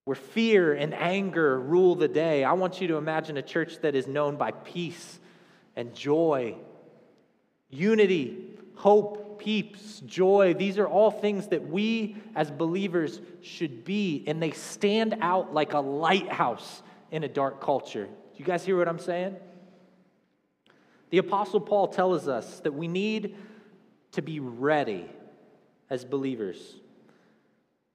Where 0.09 0.15
fear 0.15 0.73
and 0.73 0.95
anger 0.95 1.59
rule 1.59 1.93
the 1.93 2.07
day, 2.07 2.43
I 2.43 2.53
want 2.53 2.81
you 2.81 2.87
to 2.87 2.95
imagine 2.95 3.37
a 3.37 3.43
church 3.43 3.77
that 3.81 3.93
is 3.93 4.07
known 4.07 4.37
by 4.37 4.49
peace 4.49 5.19
and 5.75 5.93
joy, 5.93 6.55
unity, 7.69 8.57
hope, 8.73 9.39
peace, 9.39 10.01
joy. 10.07 10.55
These 10.55 10.79
are 10.79 10.87
all 10.87 11.11
things 11.11 11.49
that 11.49 11.69
we 11.69 12.15
as 12.35 12.49
believers 12.49 13.21
should 13.43 13.85
be, 13.85 14.23
and 14.25 14.41
they 14.41 14.49
stand 14.49 15.15
out 15.21 15.53
like 15.53 15.73
a 15.73 15.79
lighthouse 15.79 16.81
in 17.11 17.23
a 17.23 17.29
dark 17.29 17.61
culture. 17.61 18.05
Do 18.05 18.39
you 18.39 18.45
guys 18.45 18.65
hear 18.65 18.79
what 18.79 18.87
I'm 18.87 18.97
saying? 18.97 19.35
The 21.11 21.19
Apostle 21.19 21.59
Paul 21.59 21.87
tells 21.87 22.27
us 22.27 22.61
that 22.61 22.73
we 22.73 22.87
need 22.87 23.35
to 24.13 24.23
be 24.23 24.39
ready 24.39 25.05
as 25.87 26.03
believers. 26.03 26.78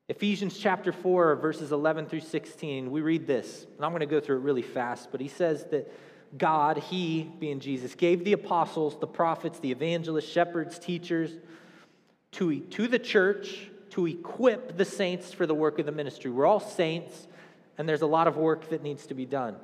Ephesians 0.09 0.59
chapter 0.59 0.93
4, 0.93 1.37
verses 1.37 1.73
11 1.73 2.07
through 2.07 2.21
16, 2.21 2.91
we 2.91 3.01
read 3.01 3.27
this, 3.27 3.67
and 3.77 3.85
I'm 3.85 3.91
going 3.91 4.01
to 4.01 4.07
go 4.07 4.21
through 4.21 4.37
it 4.37 4.43
really 4.43 4.61
fast, 4.61 5.09
but 5.11 5.19
he 5.19 5.29
says 5.29 5.65
that 5.71 5.91
God, 6.37 6.77
He, 6.77 7.23
being 7.23 7.59
Jesus, 7.59 7.95
gave 7.95 8.23
the 8.23 8.35
apostles, 8.35 8.99
the 9.01 9.07
prophets, 9.07 9.61
the 9.61 9.71
evangelists, 9.71 10.29
shepherds, 10.29 10.79
teachers 10.79 11.31
to, 12.33 12.61
to 12.61 12.87
the 12.87 12.99
church 12.99 13.71
to 13.91 14.07
equip 14.07 14.77
the 14.77 14.85
saints 14.85 15.33
for 15.33 15.47
the 15.47 15.55
work 15.55 15.79
of 15.79 15.87
the 15.87 15.93
ministry. 15.93 16.31
We're 16.31 16.47
all 16.47 16.61
saints, 16.61 17.27
and 17.79 17.89
there's 17.89 18.03
a 18.03 18.07
lot 18.07 18.27
of 18.27 18.37
work 18.37 18.69
that 18.71 18.83
needs 18.83 19.07
to 19.07 19.15
be 19.15 19.25
done. 19.25 19.57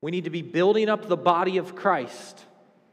We 0.00 0.12
need 0.12 0.24
to 0.24 0.30
be 0.30 0.42
building 0.42 0.88
up 0.88 1.08
the 1.08 1.16
body 1.16 1.56
of 1.56 1.74
Christ 1.74 2.44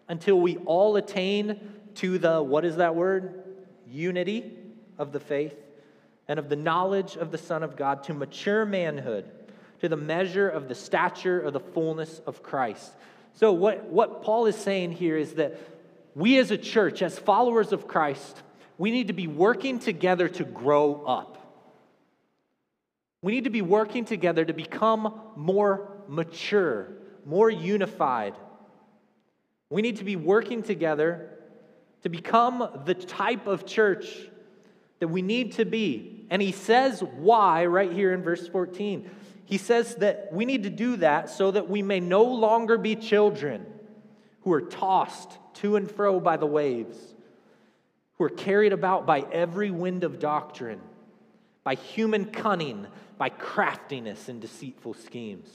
until 0.08 0.42
we 0.42 0.58
all 0.58 0.96
attain 0.96 1.60
to 1.96 2.18
the, 2.18 2.42
what 2.42 2.66
is 2.66 2.78
that 2.78 2.96
word? 2.96 3.44
Unity 3.86 4.58
of 4.98 5.12
the 5.12 5.20
faith 5.20 5.63
and 6.28 6.40
of 6.40 6.50
the 6.50 6.56
knowledge 6.56 7.16
of 7.16 7.32
the 7.32 7.38
Son 7.38 7.64
of 7.64 7.76
God, 7.76 8.04
to 8.04 8.14
mature 8.14 8.66
manhood, 8.66 9.30
to 9.82 9.90
the 9.90 9.98
measure 9.98 10.48
of 10.48 10.68
the 10.68 10.76
stature 10.76 11.40
of 11.40 11.54
the 11.54 11.60
fullness 11.60 12.22
of 12.26 12.42
Christ. 12.42 12.94
So, 13.36 13.52
what, 13.52 13.86
what 13.86 14.24
Paul 14.24 14.46
is 14.46 14.56
saying 14.56 14.94
here 14.94 15.18
is 15.18 15.34
that 15.34 15.60
we 16.16 16.38
as 16.38 16.52
a 16.52 16.58
church, 16.58 17.02
as 17.02 17.18
followers 17.18 17.72
of 17.72 17.88
Christ, 17.88 18.42
we 18.78 18.92
need 18.92 19.08
to 19.08 19.14
be 19.14 19.28
working 19.28 19.80
together 19.80 20.30
to 20.30 20.44
grow 20.44 21.04
up. 21.06 21.40
We 23.22 23.32
need 23.32 23.46
to 23.46 23.50
be 23.50 23.62
working 23.62 24.06
together 24.06 24.46
to 24.46 24.54
become 24.54 25.22
more 25.36 25.92
mature, 26.08 26.90
more 27.26 27.50
unified. 27.50 28.36
We 29.70 29.82
need 29.82 29.98
to 29.98 30.04
be 30.04 30.16
working 30.16 30.62
together 30.62 31.30
to 32.04 32.10
become 32.10 32.84
the 32.86 32.94
type 32.94 33.48
of 33.48 33.66
church 33.66 34.06
that 35.00 35.08
we 35.08 35.22
need 35.22 35.54
to 35.54 35.66
be. 35.66 36.26
And 36.30 36.42
he 36.42 36.52
says 36.52 37.02
why 37.02 37.66
right 37.66 37.92
here 37.92 38.14
in 38.14 38.22
verse 38.22 38.48
14. 38.48 39.10
He 39.46 39.58
says 39.58 39.96
that 39.96 40.30
we 40.32 40.46
need 40.46 40.64
to 40.64 40.70
do 40.70 40.98
that 40.98 41.30
so 41.30 41.52
that 41.52 41.70
we 41.70 41.82
may 41.82 42.00
no 42.00 42.24
longer 42.24 42.78
be 42.78 42.96
children 42.96 43.66
who 44.42 44.54
are 44.54 44.62
tossed 44.62 45.38
to 45.56 45.76
and 45.76 45.90
fro 45.90 46.20
by 46.20 46.38
the 46.38 46.46
waves, 46.46 46.98
who 48.18 48.24
are 48.26 48.30
carried 48.30 48.74
about 48.74 49.06
by 49.06 49.22
every 49.32 49.72
wind 49.72 50.04
of 50.04 50.20
doctrine, 50.20 50.82
by 51.64 51.76
human 51.76 52.26
cunning, 52.26 52.88
by 53.18 53.30
craftiness 53.30 54.30
and 54.30 54.42
deceitful 54.42 54.94
schemes. 54.94 55.50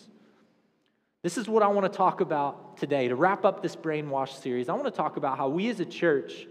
This 1.23 1.37
is 1.37 1.49
what 1.49 1.63
I 1.63 1.69
want 1.69 1.91
to 1.91 1.97
talk 1.97 2.21
about 2.21 2.77
today. 2.79 3.09
To 3.09 3.17
wrap 3.17 3.45
up 3.45 3.63
this 3.63 3.75
brainwash 3.75 4.41
series, 4.41 4.69
I 4.69 4.75
want 4.75 4.87
to 4.87 4.91
talk 4.91 5.17
about 5.17 5.37
how 5.37 5.49
we 5.49 5.69
as 5.69 5.81
a 5.81 5.85
church 5.85 6.47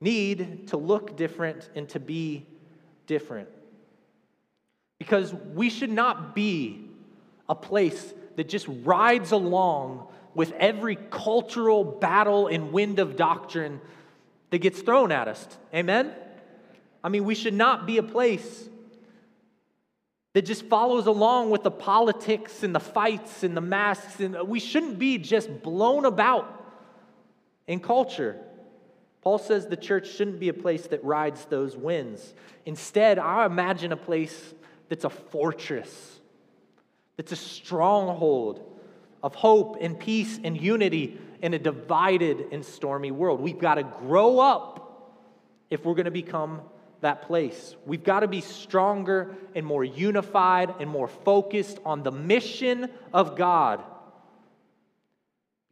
need 0.00 0.68
to 0.68 0.76
look 0.76 1.16
different 1.16 1.68
and 1.74 1.88
to 1.90 2.00
be 2.00 2.46
different. 3.06 3.48
Because 4.98 5.32
we 5.54 5.70
should 5.70 5.90
not 5.90 6.34
be 6.34 6.88
a 7.48 7.54
place 7.54 8.12
that 8.36 8.48
just 8.48 8.66
rides 8.68 9.32
along 9.32 10.06
with 10.34 10.52
every 10.52 10.96
cultural 10.96 11.84
battle 11.84 12.48
and 12.48 12.72
wind 12.72 12.98
of 12.98 13.16
doctrine 13.16 13.80
that 14.50 14.58
gets 14.58 14.80
thrown 14.82 15.12
at 15.12 15.28
us. 15.28 15.46
Amen? 15.72 16.12
I 17.02 17.08
mean, 17.08 17.24
we 17.24 17.34
should 17.34 17.54
not 17.54 17.86
be 17.86 17.98
a 17.98 18.02
place 18.02 18.68
that 20.32 20.42
just 20.42 20.64
follows 20.64 21.06
along 21.06 21.50
with 21.50 21.62
the 21.62 21.70
politics 21.70 22.62
and 22.62 22.74
the 22.74 22.80
fights 22.80 23.44
and 23.44 23.56
the 23.56 23.60
masks. 23.60 24.18
And 24.20 24.48
we 24.48 24.58
shouldn't 24.58 24.98
be 24.98 25.18
just 25.18 25.62
blown 25.62 26.04
about 26.04 26.64
in 27.66 27.78
culture. 27.78 28.36
Paul 29.24 29.38
says 29.38 29.66
the 29.66 29.76
church 29.76 30.12
shouldn't 30.12 30.38
be 30.38 30.50
a 30.50 30.54
place 30.54 30.86
that 30.88 31.02
rides 31.02 31.46
those 31.46 31.74
winds. 31.74 32.34
Instead, 32.66 33.18
I 33.18 33.46
imagine 33.46 33.90
a 33.90 33.96
place 33.96 34.52
that's 34.90 35.04
a 35.04 35.10
fortress, 35.10 36.20
that's 37.16 37.32
a 37.32 37.36
stronghold 37.36 38.70
of 39.22 39.34
hope 39.34 39.78
and 39.80 39.98
peace 39.98 40.38
and 40.44 40.60
unity 40.60 41.18
in 41.40 41.54
a 41.54 41.58
divided 41.58 42.48
and 42.52 42.62
stormy 42.62 43.10
world. 43.10 43.40
We've 43.40 43.58
got 43.58 43.76
to 43.76 43.82
grow 43.82 44.40
up 44.40 45.16
if 45.70 45.86
we're 45.86 45.94
going 45.94 46.04
to 46.04 46.10
become 46.10 46.60
that 47.00 47.22
place. 47.22 47.76
We've 47.86 48.04
got 48.04 48.20
to 48.20 48.28
be 48.28 48.42
stronger 48.42 49.34
and 49.54 49.64
more 49.64 49.84
unified 49.84 50.74
and 50.80 50.90
more 50.90 51.08
focused 51.08 51.78
on 51.86 52.02
the 52.02 52.12
mission 52.12 52.90
of 53.14 53.38
God 53.38 53.82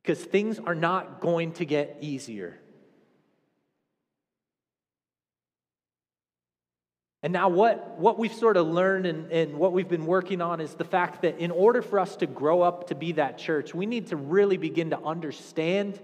because 0.02 0.25
things 0.25 0.59
are 0.59 0.75
not 0.75 1.21
going 1.21 1.52
to 1.52 1.66
get 1.66 1.99
easier. 2.00 2.59
And 7.23 7.33
now, 7.33 7.49
what, 7.49 7.99
what 7.99 8.19
we've 8.19 8.33
sort 8.33 8.57
of 8.57 8.67
learned 8.67 9.07
and, 9.07 9.31
and 9.31 9.55
what 9.55 9.73
we've 9.73 9.88
been 9.88 10.07
working 10.07 10.41
on 10.41 10.61
is 10.61 10.75
the 10.75 10.85
fact 10.85 11.23
that 11.23 11.38
in 11.38 11.52
order 11.52 11.81
for 11.81 12.00
us 12.00 12.17
to 12.17 12.26
grow 12.26 12.62
up 12.62 12.88
to 12.88 12.97
be 12.97 13.12
that 13.12 13.38
church, 13.38 13.73
we 13.73 13.87
need 13.87 14.09
to 14.09 14.17
really 14.17 14.57
begin 14.57 14.91
to 14.91 14.99
understand 14.99 16.00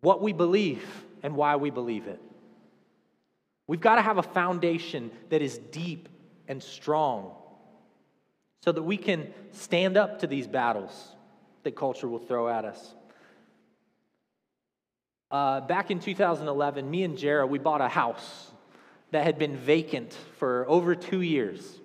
what 0.00 0.22
we 0.22 0.32
believe 0.32 0.84
and 1.24 1.34
why 1.34 1.56
we 1.56 1.70
believe 1.70 2.06
it. 2.06 2.20
We've 3.66 3.80
got 3.80 3.96
to 3.96 4.02
have 4.02 4.18
a 4.18 4.22
foundation 4.22 5.10
that 5.30 5.42
is 5.42 5.58
deep 5.58 6.08
and 6.46 6.62
strong 6.62 7.32
so 8.64 8.70
that 8.70 8.82
we 8.82 8.96
can 8.96 9.32
stand 9.50 9.96
up 9.96 10.20
to 10.20 10.28
these 10.28 10.46
battles 10.46 10.92
that 11.64 11.74
culture 11.74 12.06
will 12.06 12.20
throw 12.20 12.48
at 12.48 12.64
us. 12.64 12.94
Uh, 15.32 15.62
back 15.62 15.90
in 15.90 15.98
2011, 15.98 16.88
me 16.88 17.02
and 17.02 17.18
Jara, 17.18 17.46
we 17.46 17.58
bought 17.58 17.80
a 17.80 17.88
house 17.88 18.51
that 19.12 19.24
had 19.24 19.38
been 19.38 19.56
vacant 19.56 20.12
for 20.38 20.66
over 20.68 20.94
two 20.94 21.20
years. 21.20 21.80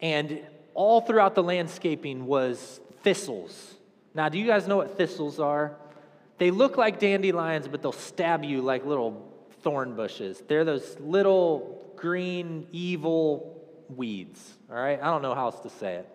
And 0.00 0.40
all 0.74 1.00
throughout 1.00 1.34
the 1.34 1.42
landscaping 1.42 2.26
was 2.26 2.80
thistles. 3.02 3.74
Now, 4.14 4.28
do 4.28 4.38
you 4.38 4.46
guys 4.46 4.68
know 4.68 4.76
what 4.76 4.96
thistles 4.96 5.40
are? 5.40 5.76
They 6.38 6.50
look 6.50 6.76
like 6.76 6.98
dandelions, 6.98 7.66
but 7.66 7.82
they'll 7.82 7.92
stab 7.92 8.44
you 8.44 8.60
like 8.62 8.84
little 8.84 9.32
thorn 9.62 9.94
bushes. 9.94 10.42
They're 10.46 10.64
those 10.64 10.96
little 11.00 11.92
green, 11.96 12.66
evil 12.72 13.62
weeds. 13.88 14.40
All 14.70 14.76
right? 14.76 15.00
I 15.00 15.06
don't 15.06 15.22
know 15.22 15.34
how 15.34 15.46
else 15.46 15.60
to 15.60 15.70
say 15.70 15.94
it. 15.94 16.08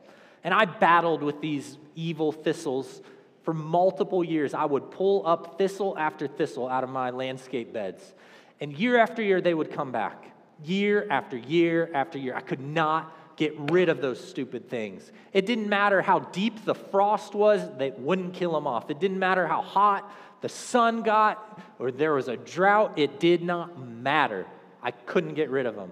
And 0.43 0.53
I 0.53 0.65
battled 0.65 1.23
with 1.23 1.41
these 1.41 1.77
evil 1.95 2.31
thistles 2.31 3.01
for 3.43 3.53
multiple 3.53 4.23
years. 4.23 4.53
I 4.53 4.65
would 4.65 4.91
pull 4.91 5.25
up 5.25 5.57
thistle 5.57 5.97
after 5.97 6.27
thistle 6.27 6.67
out 6.67 6.83
of 6.83 6.89
my 6.89 7.09
landscape 7.09 7.73
beds. 7.73 8.13
And 8.59 8.77
year 8.77 8.97
after 8.97 9.21
year, 9.21 9.41
they 9.41 9.53
would 9.53 9.71
come 9.71 9.91
back. 9.91 10.31
Year 10.63 11.07
after 11.09 11.37
year 11.37 11.89
after 11.93 12.17
year. 12.17 12.35
I 12.35 12.41
could 12.41 12.59
not 12.59 13.13
get 13.37 13.53
rid 13.71 13.87
of 13.87 14.01
those 14.01 14.19
stupid 14.19 14.69
things. 14.69 15.11
It 15.31 15.45
didn't 15.45 15.69
matter 15.69 16.01
how 16.01 16.19
deep 16.19 16.65
the 16.65 16.73
frost 16.73 17.35
was, 17.35 17.61
they 17.77 17.91
wouldn't 17.91 18.33
kill 18.33 18.53
them 18.53 18.65
off. 18.65 18.89
It 18.89 18.99
didn't 18.99 19.19
matter 19.19 19.47
how 19.47 19.61
hot 19.61 20.11
the 20.41 20.49
sun 20.49 21.03
got 21.03 21.61
or 21.79 21.91
there 21.91 22.13
was 22.13 22.27
a 22.27 22.37
drought, 22.37 22.97
it 22.97 23.19
did 23.19 23.43
not 23.43 23.79
matter. 23.79 24.45
I 24.81 24.91
couldn't 24.91 25.35
get 25.35 25.49
rid 25.49 25.65
of 25.65 25.75
them. 25.75 25.91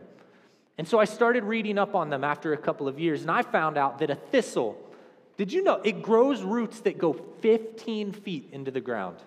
And 0.77 0.87
so 0.87 0.99
I 0.99 1.05
started 1.05 1.43
reading 1.43 1.77
up 1.77 1.95
on 1.95 2.09
them 2.09 2.23
after 2.23 2.53
a 2.53 2.57
couple 2.57 2.87
of 2.87 2.99
years, 2.99 3.21
and 3.21 3.31
I 3.31 3.43
found 3.43 3.77
out 3.77 3.99
that 3.99 4.09
a 4.09 4.15
thistle, 4.15 4.77
did 5.37 5.53
you 5.53 5.63
know, 5.63 5.75
it 5.83 6.01
grows 6.01 6.41
roots 6.41 6.81
that 6.81 6.97
go 6.97 7.13
15 7.41 8.11
feet 8.11 8.49
into 8.51 8.71
the 8.71 8.81
ground. 8.81 9.17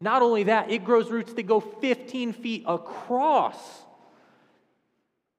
Not 0.00 0.22
only 0.22 0.44
that, 0.44 0.70
it 0.70 0.84
grows 0.84 1.10
roots 1.10 1.32
that 1.32 1.42
go 1.44 1.60
15 1.60 2.32
feet 2.32 2.64
across. 2.66 3.56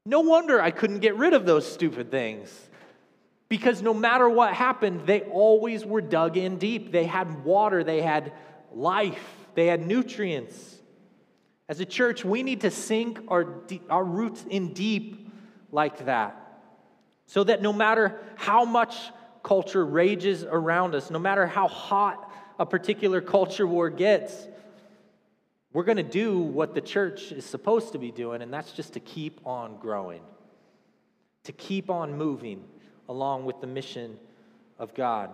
No 0.05 0.21
wonder 0.21 0.61
I 0.61 0.71
couldn't 0.71 0.99
get 0.99 1.15
rid 1.15 1.33
of 1.33 1.45
those 1.45 1.71
stupid 1.71 2.11
things. 2.11 2.49
Because 3.47 3.81
no 3.81 3.93
matter 3.93 4.29
what 4.29 4.53
happened, 4.53 5.07
they 5.07 5.21
always 5.21 5.85
were 5.85 6.01
dug 6.01 6.37
in 6.37 6.57
deep. 6.57 6.91
They 6.91 7.05
had 7.05 7.43
water, 7.43 7.83
they 7.83 8.01
had 8.01 8.33
life, 8.71 9.23
they 9.55 9.67
had 9.67 9.85
nutrients. 9.85 10.75
As 11.67 11.79
a 11.79 11.85
church, 11.85 12.25
we 12.25 12.43
need 12.43 12.61
to 12.61 12.71
sink 12.71 13.19
our, 13.27 13.61
our 13.89 14.03
roots 14.03 14.43
in 14.49 14.73
deep 14.73 15.29
like 15.71 16.05
that. 16.05 16.35
So 17.27 17.43
that 17.43 17.61
no 17.61 17.71
matter 17.71 18.19
how 18.35 18.65
much 18.65 18.95
culture 19.43 19.85
rages 19.85 20.43
around 20.43 20.95
us, 20.95 21.09
no 21.09 21.19
matter 21.19 21.45
how 21.45 21.67
hot 21.67 22.28
a 22.59 22.65
particular 22.65 23.21
culture 23.21 23.65
war 23.65 23.89
gets, 23.89 24.47
we're 25.71 25.83
going 25.83 25.97
to 25.97 26.03
do 26.03 26.37
what 26.37 26.75
the 26.75 26.81
church 26.81 27.31
is 27.31 27.45
supposed 27.45 27.93
to 27.93 27.97
be 27.97 28.11
doing, 28.11 28.41
and 28.41 28.53
that's 28.53 28.73
just 28.73 28.93
to 28.93 28.99
keep 28.99 29.39
on 29.45 29.77
growing, 29.77 30.21
to 31.45 31.53
keep 31.53 31.89
on 31.89 32.17
moving 32.17 32.63
along 33.07 33.45
with 33.45 33.61
the 33.61 33.67
mission 33.67 34.17
of 34.77 34.93
God. 34.93 35.29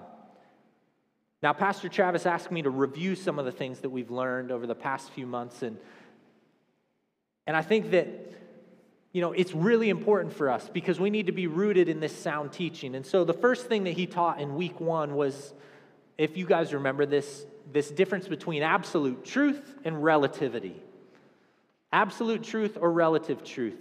Now, 1.42 1.54
Pastor 1.54 1.90
Travis 1.90 2.26
asked 2.26 2.52
me 2.52 2.62
to 2.62 2.70
review 2.70 3.16
some 3.16 3.40
of 3.40 3.46
the 3.46 3.52
things 3.52 3.80
that 3.80 3.90
we've 3.90 4.12
learned 4.12 4.52
over 4.52 4.68
the 4.68 4.76
past 4.76 5.10
few 5.12 5.26
months, 5.26 5.64
and, 5.64 5.78
and 7.48 7.58
I 7.58 7.62
think 7.62 7.92
that 7.92 8.08
you 9.14 9.22
know, 9.22 9.32
it's 9.32 9.54
really 9.54 9.90
important 9.90 10.34
for 10.34 10.50
us 10.50 10.70
because 10.74 11.00
we 11.00 11.10
need 11.10 11.28
to 11.28 11.32
be 11.32 11.48
rooted 11.48 11.88
in 11.88 12.02
this 12.02 12.14
sound 12.14 12.52
teaching. 12.52 12.96
And 12.96 13.06
so 13.06 13.24
the 13.24 13.34
first 13.34 13.68
thing 13.68 13.86
that 13.86 13.94
he 13.94 14.08
taught 14.08 14.42
in 14.42 14.56
week 14.56 14.82
one 14.82 15.16
was 15.16 15.54
if 16.18 16.38
you 16.38 16.46
guys 16.46 16.74
remember 16.74 17.06
this, 17.06 17.46
this 17.72 17.90
difference 17.90 18.28
between 18.28 18.64
absolute 18.64 19.26
truth 19.26 19.76
and 19.84 20.04
relativity. 20.04 20.76
Absolute 21.92 22.44
truth 22.44 22.78
or 22.80 22.92
relative 22.92 23.44
truth. 23.44 23.78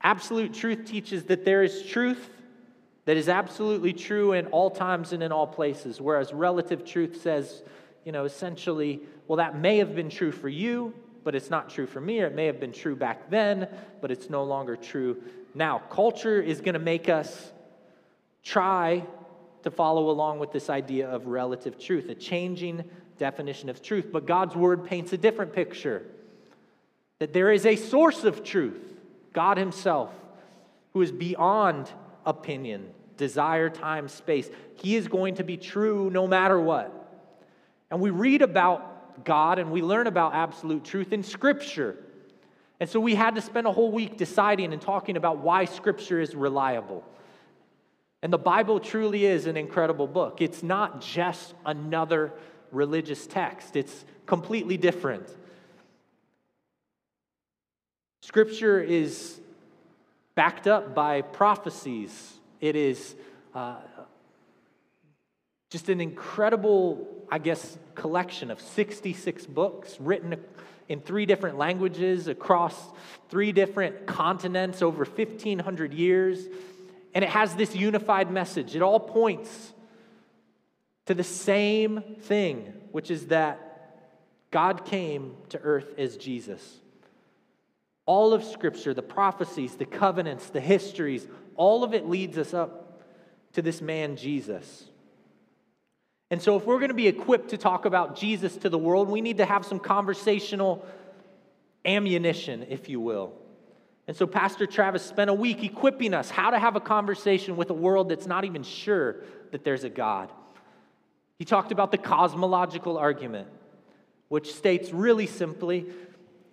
Absolute 0.00 0.54
truth 0.54 0.84
teaches 0.84 1.24
that 1.24 1.44
there 1.44 1.62
is 1.62 1.84
truth 1.84 2.30
that 3.06 3.16
is 3.16 3.28
absolutely 3.28 3.92
true 3.92 4.32
in 4.32 4.46
all 4.48 4.68
times 4.68 5.12
and 5.12 5.22
in 5.22 5.32
all 5.32 5.46
places, 5.46 6.00
whereas 6.00 6.32
relative 6.32 6.84
truth 6.84 7.22
says, 7.22 7.62
you 8.04 8.12
know, 8.12 8.24
essentially, 8.24 9.00
well, 9.28 9.36
that 9.36 9.56
may 9.58 9.78
have 9.78 9.94
been 9.94 10.10
true 10.10 10.32
for 10.32 10.48
you, 10.48 10.92
but 11.22 11.34
it's 11.34 11.48
not 11.48 11.70
true 11.70 11.86
for 11.86 12.00
me, 12.00 12.20
or 12.20 12.26
it 12.26 12.34
may 12.34 12.46
have 12.46 12.60
been 12.60 12.72
true 12.72 12.96
back 12.96 13.30
then, 13.30 13.68
but 14.00 14.10
it's 14.10 14.28
no 14.28 14.42
longer 14.42 14.76
true 14.76 15.22
now. 15.54 15.78
Culture 15.90 16.40
is 16.42 16.60
going 16.60 16.74
to 16.74 16.80
make 16.80 17.08
us 17.08 17.52
try 18.42 19.04
to 19.66 19.70
follow 19.72 20.10
along 20.10 20.38
with 20.38 20.52
this 20.52 20.70
idea 20.70 21.10
of 21.10 21.26
relative 21.26 21.76
truth, 21.76 22.08
a 22.08 22.14
changing 22.14 22.84
definition 23.18 23.68
of 23.68 23.82
truth. 23.82 24.10
But 24.12 24.24
God's 24.24 24.54
word 24.54 24.84
paints 24.84 25.12
a 25.12 25.18
different 25.18 25.52
picture 25.52 26.06
that 27.18 27.32
there 27.32 27.50
is 27.50 27.66
a 27.66 27.74
source 27.74 28.22
of 28.22 28.44
truth, 28.44 28.78
God 29.32 29.58
Himself, 29.58 30.12
who 30.92 31.02
is 31.02 31.10
beyond 31.10 31.90
opinion, 32.24 32.86
desire, 33.16 33.68
time, 33.68 34.06
space. 34.06 34.48
He 34.76 34.94
is 34.94 35.08
going 35.08 35.34
to 35.34 35.42
be 35.42 35.56
true 35.56 36.10
no 36.10 36.28
matter 36.28 36.60
what. 36.60 36.92
And 37.90 38.00
we 38.00 38.10
read 38.10 38.42
about 38.42 39.24
God 39.24 39.58
and 39.58 39.72
we 39.72 39.82
learn 39.82 40.06
about 40.06 40.32
absolute 40.32 40.84
truth 40.84 41.12
in 41.12 41.24
Scripture. 41.24 41.96
And 42.78 42.88
so 42.88 43.00
we 43.00 43.16
had 43.16 43.34
to 43.34 43.40
spend 43.40 43.66
a 43.66 43.72
whole 43.72 43.90
week 43.90 44.16
deciding 44.16 44.72
and 44.72 44.80
talking 44.80 45.16
about 45.16 45.38
why 45.38 45.64
Scripture 45.64 46.20
is 46.20 46.36
reliable. 46.36 47.02
And 48.22 48.32
the 48.32 48.38
Bible 48.38 48.80
truly 48.80 49.26
is 49.26 49.46
an 49.46 49.56
incredible 49.56 50.06
book. 50.06 50.40
It's 50.40 50.62
not 50.62 51.00
just 51.00 51.54
another 51.64 52.32
religious 52.72 53.26
text, 53.26 53.76
it's 53.76 54.04
completely 54.26 54.76
different. 54.76 55.28
Scripture 58.22 58.80
is 58.80 59.40
backed 60.34 60.66
up 60.66 60.94
by 60.94 61.22
prophecies. 61.22 62.34
It 62.60 62.74
is 62.74 63.14
uh, 63.54 63.76
just 65.70 65.88
an 65.88 66.00
incredible, 66.00 67.06
I 67.30 67.38
guess, 67.38 67.78
collection 67.94 68.50
of 68.50 68.60
66 68.60 69.46
books 69.46 69.96
written 70.00 70.36
in 70.88 71.00
three 71.00 71.26
different 71.26 71.58
languages 71.58 72.28
across 72.28 72.74
three 73.28 73.52
different 73.52 74.06
continents 74.06 74.82
over 74.82 75.04
1,500 75.04 75.92
years. 75.92 76.46
And 77.16 77.24
it 77.24 77.30
has 77.30 77.54
this 77.54 77.74
unified 77.74 78.30
message. 78.30 78.76
It 78.76 78.82
all 78.82 79.00
points 79.00 79.72
to 81.06 81.14
the 81.14 81.24
same 81.24 82.02
thing, 82.20 82.74
which 82.92 83.10
is 83.10 83.28
that 83.28 84.10
God 84.50 84.84
came 84.84 85.34
to 85.48 85.58
earth 85.60 85.94
as 85.96 86.18
Jesus. 86.18 86.62
All 88.04 88.34
of 88.34 88.44
Scripture, 88.44 88.92
the 88.92 89.00
prophecies, 89.00 89.76
the 89.76 89.86
covenants, 89.86 90.50
the 90.50 90.60
histories, 90.60 91.26
all 91.54 91.84
of 91.84 91.94
it 91.94 92.06
leads 92.06 92.36
us 92.36 92.52
up 92.52 93.02
to 93.54 93.62
this 93.62 93.80
man, 93.80 94.16
Jesus. 94.16 94.84
And 96.30 96.42
so, 96.42 96.56
if 96.56 96.66
we're 96.66 96.80
going 96.80 96.88
to 96.88 96.94
be 96.94 97.08
equipped 97.08 97.48
to 97.48 97.56
talk 97.56 97.86
about 97.86 98.14
Jesus 98.14 98.58
to 98.58 98.68
the 98.68 98.76
world, 98.76 99.08
we 99.08 99.22
need 99.22 99.38
to 99.38 99.46
have 99.46 99.64
some 99.64 99.78
conversational 99.78 100.84
ammunition, 101.82 102.66
if 102.68 102.90
you 102.90 103.00
will. 103.00 103.32
And 104.08 104.16
so, 104.16 104.26
Pastor 104.26 104.66
Travis 104.66 105.02
spent 105.02 105.30
a 105.30 105.34
week 105.34 105.64
equipping 105.64 106.14
us 106.14 106.30
how 106.30 106.50
to 106.50 106.58
have 106.58 106.76
a 106.76 106.80
conversation 106.80 107.56
with 107.56 107.70
a 107.70 107.74
world 107.74 108.08
that's 108.08 108.26
not 108.26 108.44
even 108.44 108.62
sure 108.62 109.16
that 109.50 109.64
there's 109.64 109.84
a 109.84 109.90
God. 109.90 110.30
He 111.38 111.44
talked 111.44 111.72
about 111.72 111.90
the 111.90 111.98
cosmological 111.98 112.96
argument, 112.98 113.48
which 114.28 114.54
states 114.54 114.92
really 114.92 115.26
simply 115.26 115.86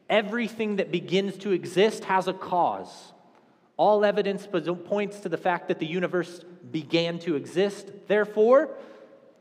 everything 0.10 0.77
that 0.77 0.91
begins 0.91 1.38
to 1.38 1.51
exist 1.51 2.05
has 2.05 2.27
a 2.27 2.33
cause. 2.33 3.13
All 3.77 4.03
evidence 4.03 4.48
points 4.86 5.19
to 5.22 5.29
the 5.29 5.38
fact 5.38 5.67
that 5.67 5.79
the 5.79 5.86
universe 5.86 6.43
began 6.72 7.19
to 7.19 7.36
exist. 7.36 7.88
Therefore, 8.07 8.69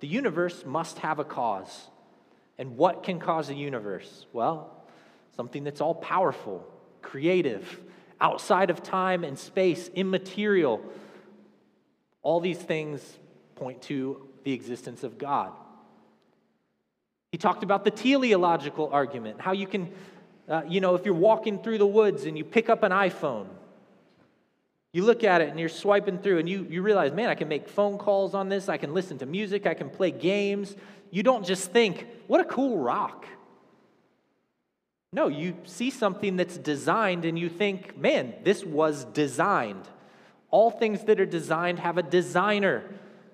the 0.00 0.06
universe 0.06 0.64
must 0.66 0.98
have 0.98 1.18
a 1.18 1.24
cause. 1.24 1.88
And 2.58 2.76
what 2.76 3.02
can 3.02 3.18
cause 3.18 3.48
a 3.48 3.54
universe? 3.54 4.26
Well, 4.32 4.70
something 5.36 5.64
that's 5.64 5.80
all 5.80 5.94
powerful, 5.94 6.66
creative, 7.02 7.80
outside 8.22 8.70
of 8.70 8.82
time 8.82 9.24
and 9.24 9.38
space, 9.38 9.90
immaterial. 9.94 10.80
All 12.22 12.40
these 12.40 12.58
things 12.58 13.18
point 13.56 13.82
to 13.82 14.28
the 14.44 14.52
existence 14.52 15.02
of 15.02 15.18
God. 15.18 15.52
He 17.32 17.38
talked 17.38 17.62
about 17.62 17.84
the 17.84 17.90
teleological 17.90 18.88
argument, 18.92 19.40
how 19.40 19.52
you 19.52 19.66
can, 19.66 19.92
uh, 20.48 20.62
you 20.68 20.80
know, 20.80 20.94
if 20.94 21.04
you're 21.04 21.14
walking 21.14 21.62
through 21.62 21.78
the 21.78 21.86
woods 21.86 22.24
and 22.24 22.38
you 22.38 22.44
pick 22.44 22.68
up 22.68 22.82
an 22.82 22.92
iPhone, 22.92 23.46
you 24.92 25.04
look 25.04 25.24
at 25.24 25.40
it 25.40 25.48
and 25.48 25.58
you're 25.58 25.70
swiping 25.70 26.18
through 26.18 26.38
and 26.38 26.48
you, 26.48 26.66
you 26.68 26.82
realize, 26.82 27.12
man, 27.12 27.30
I 27.30 27.34
can 27.34 27.48
make 27.48 27.68
phone 27.68 27.96
calls 27.96 28.34
on 28.34 28.48
this, 28.50 28.68
I 28.68 28.76
can 28.76 28.92
listen 28.92 29.18
to 29.18 29.26
music, 29.26 29.66
I 29.66 29.74
can 29.74 29.88
play 29.88 30.10
games. 30.10 30.76
You 31.10 31.22
don't 31.22 31.44
just 31.44 31.72
think, 31.72 32.06
what 32.26 32.40
a 32.40 32.44
cool 32.44 32.78
rock. 32.78 33.26
No, 35.14 35.28
you 35.28 35.56
see 35.64 35.90
something 35.90 36.36
that's 36.36 36.56
designed 36.56 37.26
and 37.26 37.38
you 37.38 37.50
think, 37.50 37.98
man, 37.98 38.32
this 38.44 38.64
was 38.64 39.04
designed. 39.04 39.86
All 40.50 40.70
things 40.70 41.04
that 41.04 41.20
are 41.20 41.26
designed 41.26 41.80
have 41.80 41.98
a 41.98 42.02
designer. 42.02 42.82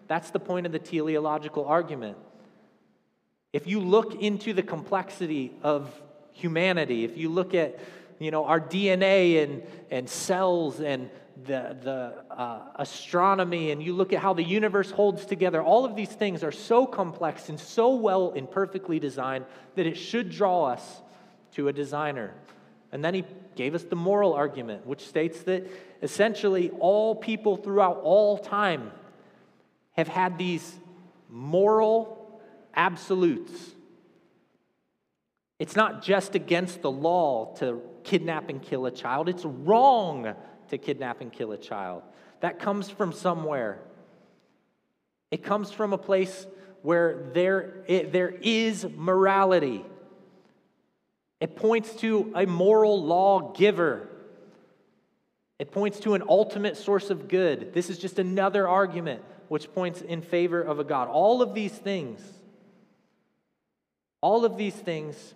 That's 0.08 0.30
the 0.30 0.40
point 0.40 0.66
of 0.66 0.72
the 0.72 0.80
teleological 0.80 1.64
argument. 1.66 2.18
If 3.52 3.68
you 3.68 3.78
look 3.78 4.20
into 4.20 4.52
the 4.52 4.62
complexity 4.62 5.52
of 5.62 5.90
humanity, 6.32 7.04
if 7.04 7.16
you 7.16 7.28
look 7.28 7.54
at 7.54 7.78
you 8.18 8.32
know, 8.32 8.44
our 8.44 8.60
DNA 8.60 9.44
and, 9.44 9.62
and 9.92 10.10
cells 10.10 10.80
and 10.80 11.08
the, 11.44 11.76
the 11.80 12.34
uh, 12.34 12.62
astronomy 12.74 13.70
and 13.70 13.80
you 13.80 13.92
look 13.92 14.12
at 14.12 14.18
how 14.18 14.34
the 14.34 14.42
universe 14.42 14.90
holds 14.90 15.24
together, 15.24 15.62
all 15.62 15.84
of 15.84 15.94
these 15.94 16.08
things 16.08 16.42
are 16.42 16.50
so 16.50 16.84
complex 16.86 17.48
and 17.48 17.60
so 17.60 17.94
well 17.94 18.32
and 18.34 18.50
perfectly 18.50 18.98
designed 18.98 19.44
that 19.76 19.86
it 19.86 19.96
should 19.96 20.30
draw 20.30 20.64
us 20.64 21.02
to 21.58 21.66
a 21.66 21.72
designer. 21.72 22.32
And 22.92 23.04
then 23.04 23.14
he 23.14 23.24
gave 23.56 23.74
us 23.74 23.82
the 23.82 23.96
moral 23.96 24.32
argument, 24.32 24.86
which 24.86 25.04
states 25.06 25.42
that 25.42 25.68
essentially 26.00 26.70
all 26.78 27.16
people 27.16 27.56
throughout 27.56 28.00
all 28.04 28.38
time 28.38 28.92
have 29.90 30.06
had 30.06 30.38
these 30.38 30.78
moral 31.28 32.40
absolutes. 32.74 33.52
It's 35.58 35.74
not 35.74 36.00
just 36.00 36.36
against 36.36 36.80
the 36.80 36.92
law 36.92 37.56
to 37.56 37.82
kidnap 38.04 38.50
and 38.50 38.62
kill 38.62 38.86
a 38.86 38.92
child, 38.92 39.28
it's 39.28 39.44
wrong 39.44 40.32
to 40.68 40.78
kidnap 40.78 41.20
and 41.20 41.32
kill 41.32 41.50
a 41.50 41.58
child. 41.58 42.04
That 42.38 42.60
comes 42.60 42.88
from 42.88 43.12
somewhere. 43.12 43.80
It 45.32 45.42
comes 45.42 45.72
from 45.72 45.92
a 45.92 45.98
place 45.98 46.46
where 46.82 47.30
there, 47.34 47.82
it, 47.88 48.12
there 48.12 48.32
is 48.40 48.86
morality. 48.96 49.84
It 51.40 51.56
points 51.56 51.94
to 51.96 52.32
a 52.34 52.46
moral 52.46 53.02
lawgiver. 53.02 54.08
It 55.58 55.72
points 55.72 56.00
to 56.00 56.14
an 56.14 56.22
ultimate 56.28 56.76
source 56.76 57.10
of 57.10 57.28
good. 57.28 57.72
This 57.72 57.90
is 57.90 57.98
just 57.98 58.18
another 58.18 58.66
argument 58.66 59.22
which 59.48 59.72
points 59.72 60.02
in 60.02 60.22
favor 60.22 60.60
of 60.60 60.78
a 60.78 60.84
God. 60.84 61.08
All 61.08 61.42
of 61.42 61.54
these 61.54 61.72
things, 61.72 62.20
all 64.20 64.44
of 64.44 64.56
these 64.56 64.74
things 64.74 65.34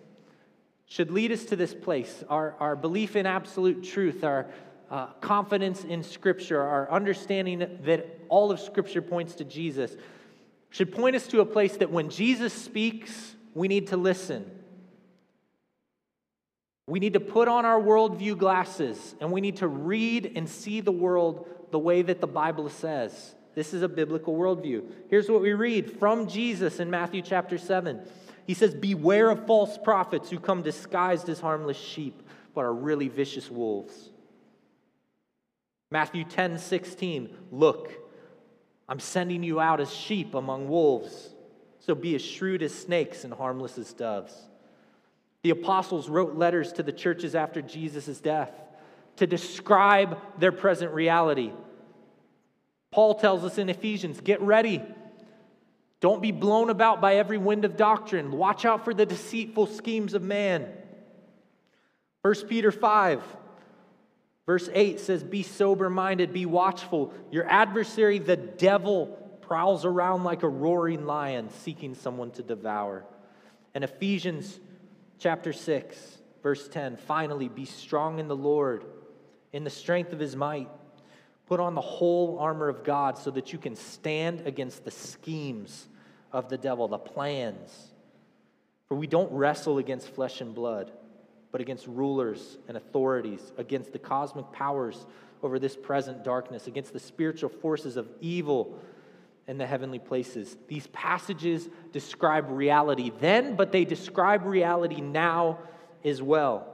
should 0.85 1.09
lead 1.09 1.31
us 1.31 1.45
to 1.45 1.55
this 1.55 1.73
place. 1.73 2.23
Our, 2.29 2.55
our 2.59 2.75
belief 2.75 3.15
in 3.15 3.25
absolute 3.25 3.83
truth, 3.83 4.23
our 4.23 4.47
uh, 4.91 5.07
confidence 5.21 5.83
in 5.83 6.03
Scripture, 6.03 6.61
our 6.61 6.91
understanding 6.91 7.79
that 7.85 8.19
all 8.29 8.51
of 8.51 8.59
Scripture 8.59 9.01
points 9.01 9.35
to 9.35 9.43
Jesus, 9.43 9.95
should 10.69 10.91
point 10.91 11.15
us 11.15 11.27
to 11.27 11.39
a 11.39 11.45
place 11.45 11.77
that 11.77 11.91
when 11.91 12.09
Jesus 12.09 12.53
speaks, 12.53 13.35
we 13.53 13.67
need 13.67 13.87
to 13.87 13.97
listen. 13.97 14.49
We 16.87 16.99
need 16.99 17.13
to 17.13 17.19
put 17.19 17.47
on 17.47 17.65
our 17.65 17.79
worldview 17.79 18.37
glasses 18.37 19.15
and 19.21 19.31
we 19.31 19.41
need 19.41 19.57
to 19.57 19.67
read 19.67 20.33
and 20.35 20.49
see 20.49 20.81
the 20.81 20.91
world 20.91 21.47
the 21.71 21.79
way 21.79 22.01
that 22.01 22.19
the 22.19 22.27
Bible 22.27 22.69
says. 22.69 23.35
This 23.55 23.73
is 23.73 23.83
a 23.83 23.87
biblical 23.87 24.35
worldview. 24.35 24.83
Here's 25.09 25.29
what 25.29 25.41
we 25.41 25.53
read 25.53 25.99
from 25.99 26.27
Jesus 26.27 26.79
in 26.79 26.89
Matthew 26.89 27.21
chapter 27.21 27.57
7. 27.57 28.01
He 28.45 28.53
says, 28.53 28.73
Beware 28.73 29.29
of 29.29 29.45
false 29.45 29.77
prophets 29.77 30.29
who 30.29 30.39
come 30.39 30.61
disguised 30.63 31.29
as 31.29 31.39
harmless 31.39 31.77
sheep, 31.77 32.21
but 32.53 32.61
are 32.61 32.73
really 32.73 33.07
vicious 33.07 33.49
wolves. 33.49 34.09
Matthew 35.91 36.23
10 36.23 36.57
16, 36.57 37.29
look, 37.51 37.91
I'm 38.89 38.99
sending 38.99 39.43
you 39.43 39.59
out 39.59 39.79
as 39.79 39.93
sheep 39.93 40.33
among 40.33 40.67
wolves. 40.67 41.29
So 41.79 41.95
be 41.95 42.15
as 42.15 42.21
shrewd 42.21 42.63
as 42.63 42.73
snakes 42.73 43.23
and 43.23 43.33
harmless 43.33 43.77
as 43.77 43.93
doves. 43.93 44.33
The 45.43 45.51
apostles 45.51 46.09
wrote 46.09 46.35
letters 46.35 46.73
to 46.73 46.83
the 46.83 46.91
churches 46.91 47.35
after 47.35 47.61
Jesus' 47.61 48.19
death 48.19 48.51
to 49.17 49.27
describe 49.27 50.17
their 50.39 50.51
present 50.51 50.93
reality. 50.93 51.51
Paul 52.91 53.15
tells 53.15 53.43
us 53.43 53.57
in 53.57 53.69
Ephesians 53.69 54.19
get 54.21 54.41
ready. 54.41 54.81
Don't 55.99 56.21
be 56.21 56.31
blown 56.31 56.69
about 56.69 56.99
by 56.99 57.15
every 57.15 57.37
wind 57.37 57.65
of 57.65 57.77
doctrine. 57.77 58.31
Watch 58.31 58.65
out 58.65 58.83
for 58.83 58.93
the 58.93 59.05
deceitful 59.05 59.67
schemes 59.67 60.13
of 60.13 60.23
man. 60.23 60.67
1 62.23 62.47
Peter 62.47 62.71
5 62.71 63.21
Verse 64.45 64.69
8 64.73 64.99
says, 64.99 65.23
Be 65.23 65.43
sober 65.43 65.89
minded, 65.89 66.33
be 66.33 66.45
watchful. 66.45 67.13
Your 67.31 67.49
adversary, 67.49 68.19
the 68.19 68.35
devil, 68.35 69.07
prowls 69.41 69.85
around 69.85 70.23
like 70.23 70.43
a 70.43 70.49
roaring 70.49 71.05
lion 71.05 71.49
seeking 71.61 71.95
someone 71.95 72.31
to 72.31 72.43
devour. 72.43 73.05
And 73.73 73.83
Ephesians 73.83 74.59
chapter 75.23 75.53
6, 75.53 76.17
verse 76.43 76.67
10 76.67 76.97
finally, 76.97 77.47
be 77.47 77.63
strong 77.63 78.19
in 78.19 78.27
the 78.27 78.35
Lord, 78.35 78.83
in 79.53 79.63
the 79.63 79.69
strength 79.69 80.11
of 80.11 80.19
his 80.19 80.35
might. 80.35 80.67
Put 81.47 81.61
on 81.61 81.75
the 81.75 81.81
whole 81.81 82.39
armor 82.39 82.67
of 82.67 82.83
God 82.83 83.17
so 83.17 83.31
that 83.31 83.53
you 83.53 83.57
can 83.57 83.77
stand 83.77 84.41
against 84.45 84.83
the 84.83 84.91
schemes 84.91 85.87
of 86.33 86.49
the 86.49 86.57
devil, 86.57 86.89
the 86.89 86.97
plans. 86.97 87.93
For 88.89 88.95
we 88.95 89.07
don't 89.07 89.31
wrestle 89.31 89.77
against 89.77 90.09
flesh 90.09 90.41
and 90.41 90.53
blood, 90.53 90.91
but 91.53 91.61
against 91.61 91.87
rulers 91.87 92.57
and 92.67 92.75
authorities, 92.75 93.53
against 93.57 93.93
the 93.93 93.99
cosmic 93.99 94.51
powers 94.51 95.05
over 95.41 95.57
this 95.57 95.77
present 95.77 96.25
darkness, 96.25 96.67
against 96.67 96.91
the 96.91 96.99
spiritual 96.99 97.49
forces 97.49 97.95
of 97.95 98.09
evil 98.19 98.77
in 99.47 99.57
the 99.57 99.65
heavenly 99.65 99.99
places. 99.99 100.55
These 100.67 100.87
passages 100.87 101.67
describe 101.91 102.49
reality 102.49 103.11
then, 103.19 103.55
but 103.55 103.71
they 103.71 103.85
describe 103.85 104.45
reality 104.45 105.01
now 105.01 105.59
as 106.03 106.21
well. 106.21 106.69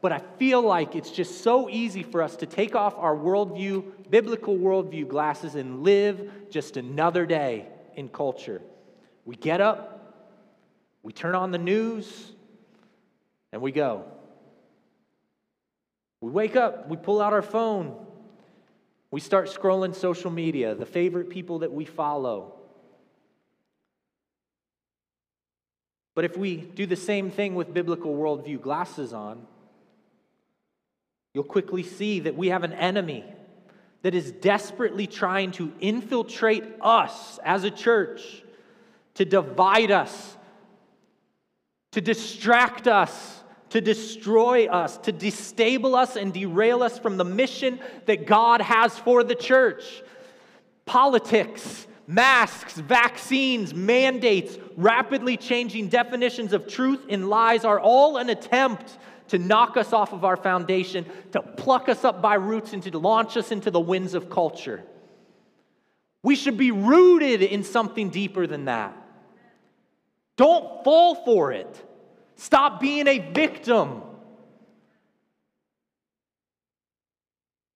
But 0.00 0.12
I 0.12 0.20
feel 0.38 0.62
like 0.62 0.96
it's 0.96 1.10
just 1.10 1.42
so 1.42 1.68
easy 1.68 2.02
for 2.02 2.22
us 2.22 2.36
to 2.36 2.46
take 2.46 2.74
off 2.74 2.94
our 2.98 3.16
worldview, 3.16 4.10
biblical 4.10 4.56
worldview 4.56 5.08
glasses, 5.08 5.54
and 5.54 5.82
live 5.82 6.50
just 6.50 6.76
another 6.76 7.24
day 7.24 7.66
in 7.96 8.08
culture. 8.08 8.60
We 9.24 9.36
get 9.36 9.60
up, 9.60 10.24
we 11.02 11.12
turn 11.12 11.34
on 11.34 11.52
the 11.52 11.58
news, 11.58 12.32
and 13.52 13.62
we 13.62 13.72
go. 13.72 14.04
We 16.20 16.30
wake 16.30 16.56
up, 16.56 16.88
we 16.88 16.96
pull 16.96 17.20
out 17.20 17.32
our 17.32 17.42
phone, 17.42 18.03
we 19.14 19.20
start 19.20 19.46
scrolling 19.46 19.94
social 19.94 20.28
media, 20.28 20.74
the 20.74 20.84
favorite 20.84 21.30
people 21.30 21.60
that 21.60 21.70
we 21.70 21.84
follow. 21.84 22.52
But 26.16 26.24
if 26.24 26.36
we 26.36 26.56
do 26.56 26.84
the 26.84 26.96
same 26.96 27.30
thing 27.30 27.54
with 27.54 27.72
biblical 27.72 28.12
worldview 28.12 28.60
glasses 28.60 29.12
on, 29.12 29.46
you'll 31.32 31.44
quickly 31.44 31.84
see 31.84 32.18
that 32.18 32.34
we 32.34 32.48
have 32.48 32.64
an 32.64 32.72
enemy 32.72 33.24
that 34.02 34.16
is 34.16 34.32
desperately 34.32 35.06
trying 35.06 35.52
to 35.52 35.72
infiltrate 35.78 36.64
us 36.80 37.38
as 37.44 37.62
a 37.62 37.70
church, 37.70 38.42
to 39.14 39.24
divide 39.24 39.92
us, 39.92 40.36
to 41.92 42.00
distract 42.00 42.88
us, 42.88 43.43
to 43.74 43.80
destroy 43.80 44.66
us, 44.66 44.98
to 44.98 45.12
destabilize 45.12 45.94
us 45.94 46.16
and 46.16 46.32
derail 46.32 46.80
us 46.80 46.96
from 46.96 47.16
the 47.16 47.24
mission 47.24 47.80
that 48.06 48.24
God 48.24 48.60
has 48.60 48.96
for 48.96 49.24
the 49.24 49.34
church. 49.34 50.00
Politics, 50.86 51.88
masks, 52.06 52.74
vaccines, 52.74 53.74
mandates, 53.74 54.56
rapidly 54.76 55.36
changing 55.36 55.88
definitions 55.88 56.52
of 56.52 56.68
truth 56.68 57.04
and 57.08 57.28
lies 57.28 57.64
are 57.64 57.80
all 57.80 58.16
an 58.16 58.30
attempt 58.30 58.96
to 59.26 59.40
knock 59.40 59.76
us 59.76 59.92
off 59.92 60.12
of 60.12 60.24
our 60.24 60.36
foundation, 60.36 61.04
to 61.32 61.42
pluck 61.42 61.88
us 61.88 62.04
up 62.04 62.22
by 62.22 62.34
roots, 62.34 62.74
and 62.74 62.82
to 62.84 62.96
launch 62.96 63.36
us 63.36 63.50
into 63.50 63.72
the 63.72 63.80
winds 63.80 64.14
of 64.14 64.30
culture. 64.30 64.84
We 66.22 66.36
should 66.36 66.56
be 66.56 66.70
rooted 66.70 67.42
in 67.42 67.64
something 67.64 68.10
deeper 68.10 68.46
than 68.46 68.66
that. 68.66 68.96
Don't 70.36 70.84
fall 70.84 71.24
for 71.24 71.50
it. 71.50 71.90
Stop 72.36 72.80
being 72.80 73.06
a 73.06 73.18
victim. 73.18 74.02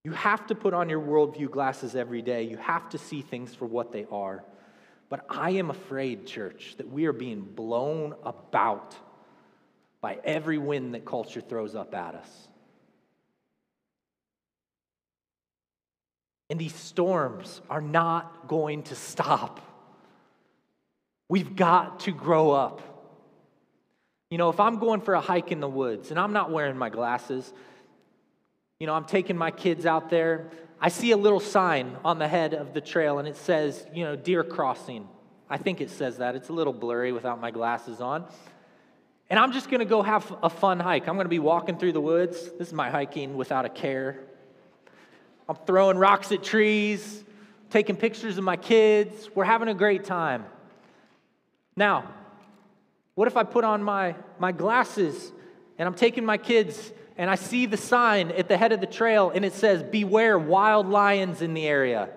You 0.05 0.13
have 0.13 0.47
to 0.47 0.55
put 0.55 0.75
on 0.75 0.89
your 0.89 1.01
worldview 1.01 1.51
glasses 1.51 1.95
every 1.95 2.23
day. 2.23 2.45
You 2.45 2.57
have 2.57 2.89
to 2.91 2.99
see 2.99 3.21
things 3.21 3.55
for 3.55 3.67
what 3.67 3.93
they 3.93 4.07
are. 4.11 4.45
But 5.09 5.25
I 5.29 5.51
am 5.51 5.71
afraid, 5.71 6.27
church, 6.27 6.75
that 6.79 6.89
we 6.89 7.07
are 7.07 7.13
being 7.13 7.41
blown 7.41 8.15
about 8.23 8.95
by 10.01 10.19
every 10.25 10.59
wind 10.59 10.95
that 10.95 11.05
culture 11.05 11.41
throws 11.41 11.75
up 11.75 11.95
at 11.95 12.15
us. 12.15 12.49
And 16.51 16.59
these 16.59 16.75
storms 16.75 17.61
are 17.69 17.81
not 17.83 18.49
going 18.49 18.85
to 18.85 18.95
stop. 18.95 19.61
We've 21.29 21.55
got 21.55 22.01
to 22.01 22.13
grow 22.13 22.53
up. 22.53 22.81
You 24.31 24.37
know, 24.39 24.51
if 24.51 24.61
I'm 24.61 24.79
going 24.79 25.01
for 25.01 25.15
a 25.15 25.21
hike 25.21 25.53
in 25.53 25.61
the 25.61 25.69
woods 25.69 26.11
and 26.11 26.21
I'm 26.21 26.33
not 26.33 26.51
wearing 26.51 26.77
my 26.77 26.91
glasses, 26.91 27.51
you 28.79 28.87
know, 28.87 28.95
I'm 28.95 29.07
taking 29.07 29.37
my 29.37 29.51
kids 29.51 29.87
out 29.87 30.11
there, 30.11 30.51
I 30.81 30.91
see 30.91 31.13
a 31.13 31.17
little 31.17 31.41
sign 31.41 31.97
on 32.05 32.19
the 32.19 32.29
head 32.29 32.55
of 32.55 32.75
the 32.75 32.81
trail 32.81 33.19
and 33.19 33.27
it 33.27 33.37
says, 33.37 33.87
you 33.93 34.05
know, 34.05 34.17
deer 34.17 34.45
crossing. 34.45 35.09
I 35.51 35.57
think 35.57 35.81
it 35.81 35.91
says 35.91 36.19
that. 36.19 36.37
It's 36.37 36.51
a 36.51 36.53
little 36.53 36.75
blurry 36.75 37.11
without 37.11 37.41
my 37.41 37.51
glasses 37.51 38.01
on. 38.01 38.27
And 39.31 39.39
I'm 39.39 39.53
just 39.53 39.71
going 39.71 39.81
to 39.81 39.87
go 39.87 40.03
have 40.03 40.33
a 40.43 40.51
fun 40.51 40.79
hike. 40.79 41.09
I'm 41.09 41.15
going 41.15 41.25
to 41.25 41.31
be 41.31 41.39
walking 41.39 41.79
through 41.79 41.93
the 41.93 42.01
woods. 42.01 42.51
This 42.59 42.69
is 42.69 42.75
my 42.75 42.91
hiking 42.91 43.37
without 43.37 43.65
a 43.65 43.69
care. 43.69 44.21
I'm 45.49 45.57
throwing 45.67 45.97
rocks 45.97 46.31
at 46.33 46.43
trees, 46.43 47.25
taking 47.71 47.97
pictures 47.97 48.37
of 48.37 48.45
my 48.45 48.57
kids. 48.57 49.31
We're 49.35 49.45
having 49.45 49.69
a 49.69 49.75
great 49.75 50.05
time. 50.05 50.45
Now, 51.77 52.13
what 53.19 53.27
if 53.27 53.37
I 53.37 53.43
put 53.43 53.65
on 53.65 53.83
my, 53.83 54.15
my 54.39 54.53
glasses 54.53 55.33
and 55.77 55.89
I'm 55.89 55.95
taking 55.95 56.25
my 56.25 56.39
kids 56.39 56.93
and 57.17 57.29
I 57.29 57.35
see 57.35 57.67
the 57.67 57.77
sign 57.77 58.31
at 58.31 58.47
the 58.47 58.57
head 58.57 58.71
of 58.71 58.81
the 58.81 58.87
trail 58.87 59.33
and 59.35 59.45
it 59.45 59.55
says, 59.55 59.83
Beware 59.83 60.39
wild 60.39 60.89
lions 60.89 61.43
in 61.43 61.53
the 61.53 61.67
area? 61.67 62.11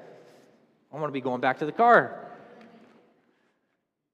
I 0.93 0.97
want 0.97 1.07
to 1.07 1.11
be 1.11 1.19
going 1.19 1.41
back 1.41 1.57
to 1.57 1.65
the 1.65 1.71
car. 1.71 2.23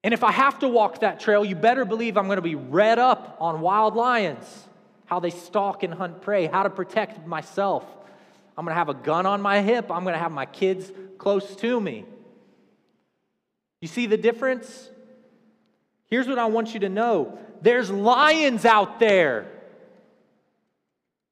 And 0.02 0.13
if 0.13 0.23
I 0.23 0.32
have 0.32 0.60
to 0.60 0.69
walk 0.69 1.02
that 1.02 1.19
trail, 1.19 1.43
you 1.43 1.58
better 1.58 1.84
believe 1.84 2.15
I'm 2.15 2.28
going 2.28 2.38
to 2.38 2.41
be 2.41 2.56
read 2.56 3.00
up 3.00 3.36
on 3.41 3.60
wild 3.60 3.97
lions, 3.97 4.45
how 5.08 5.19
they 5.19 5.32
stalk 5.32 5.84
and 5.84 5.93
hunt 5.93 6.21
prey, 6.21 6.45
how 6.45 6.63
to 6.63 6.69
protect 6.69 7.28
myself. 7.28 7.84
I'm 8.58 8.63
going 8.63 8.71
to 8.73 8.80
have 8.80 8.88
a 8.88 8.93
gun 8.93 9.26
on 9.26 9.41
my 9.41 9.62
hip. 9.62 9.91
I'm 9.91 10.04
going 10.04 10.13
to 10.13 10.19
have 10.19 10.32
my 10.32 10.45
kids 10.45 10.89
close 11.17 11.54
to 11.58 11.82
me. 11.82 12.06
You 13.82 13.89
see 13.89 14.06
the 14.06 14.15
difference? 14.15 14.89
Here's 16.08 16.28
what 16.28 16.39
I 16.39 16.46
want 16.46 16.74
you 16.74 16.82
to 16.82 16.89
know 16.89 17.38
there's 17.62 17.89
lions 17.89 18.65
out 18.65 19.00
there. 19.00 19.52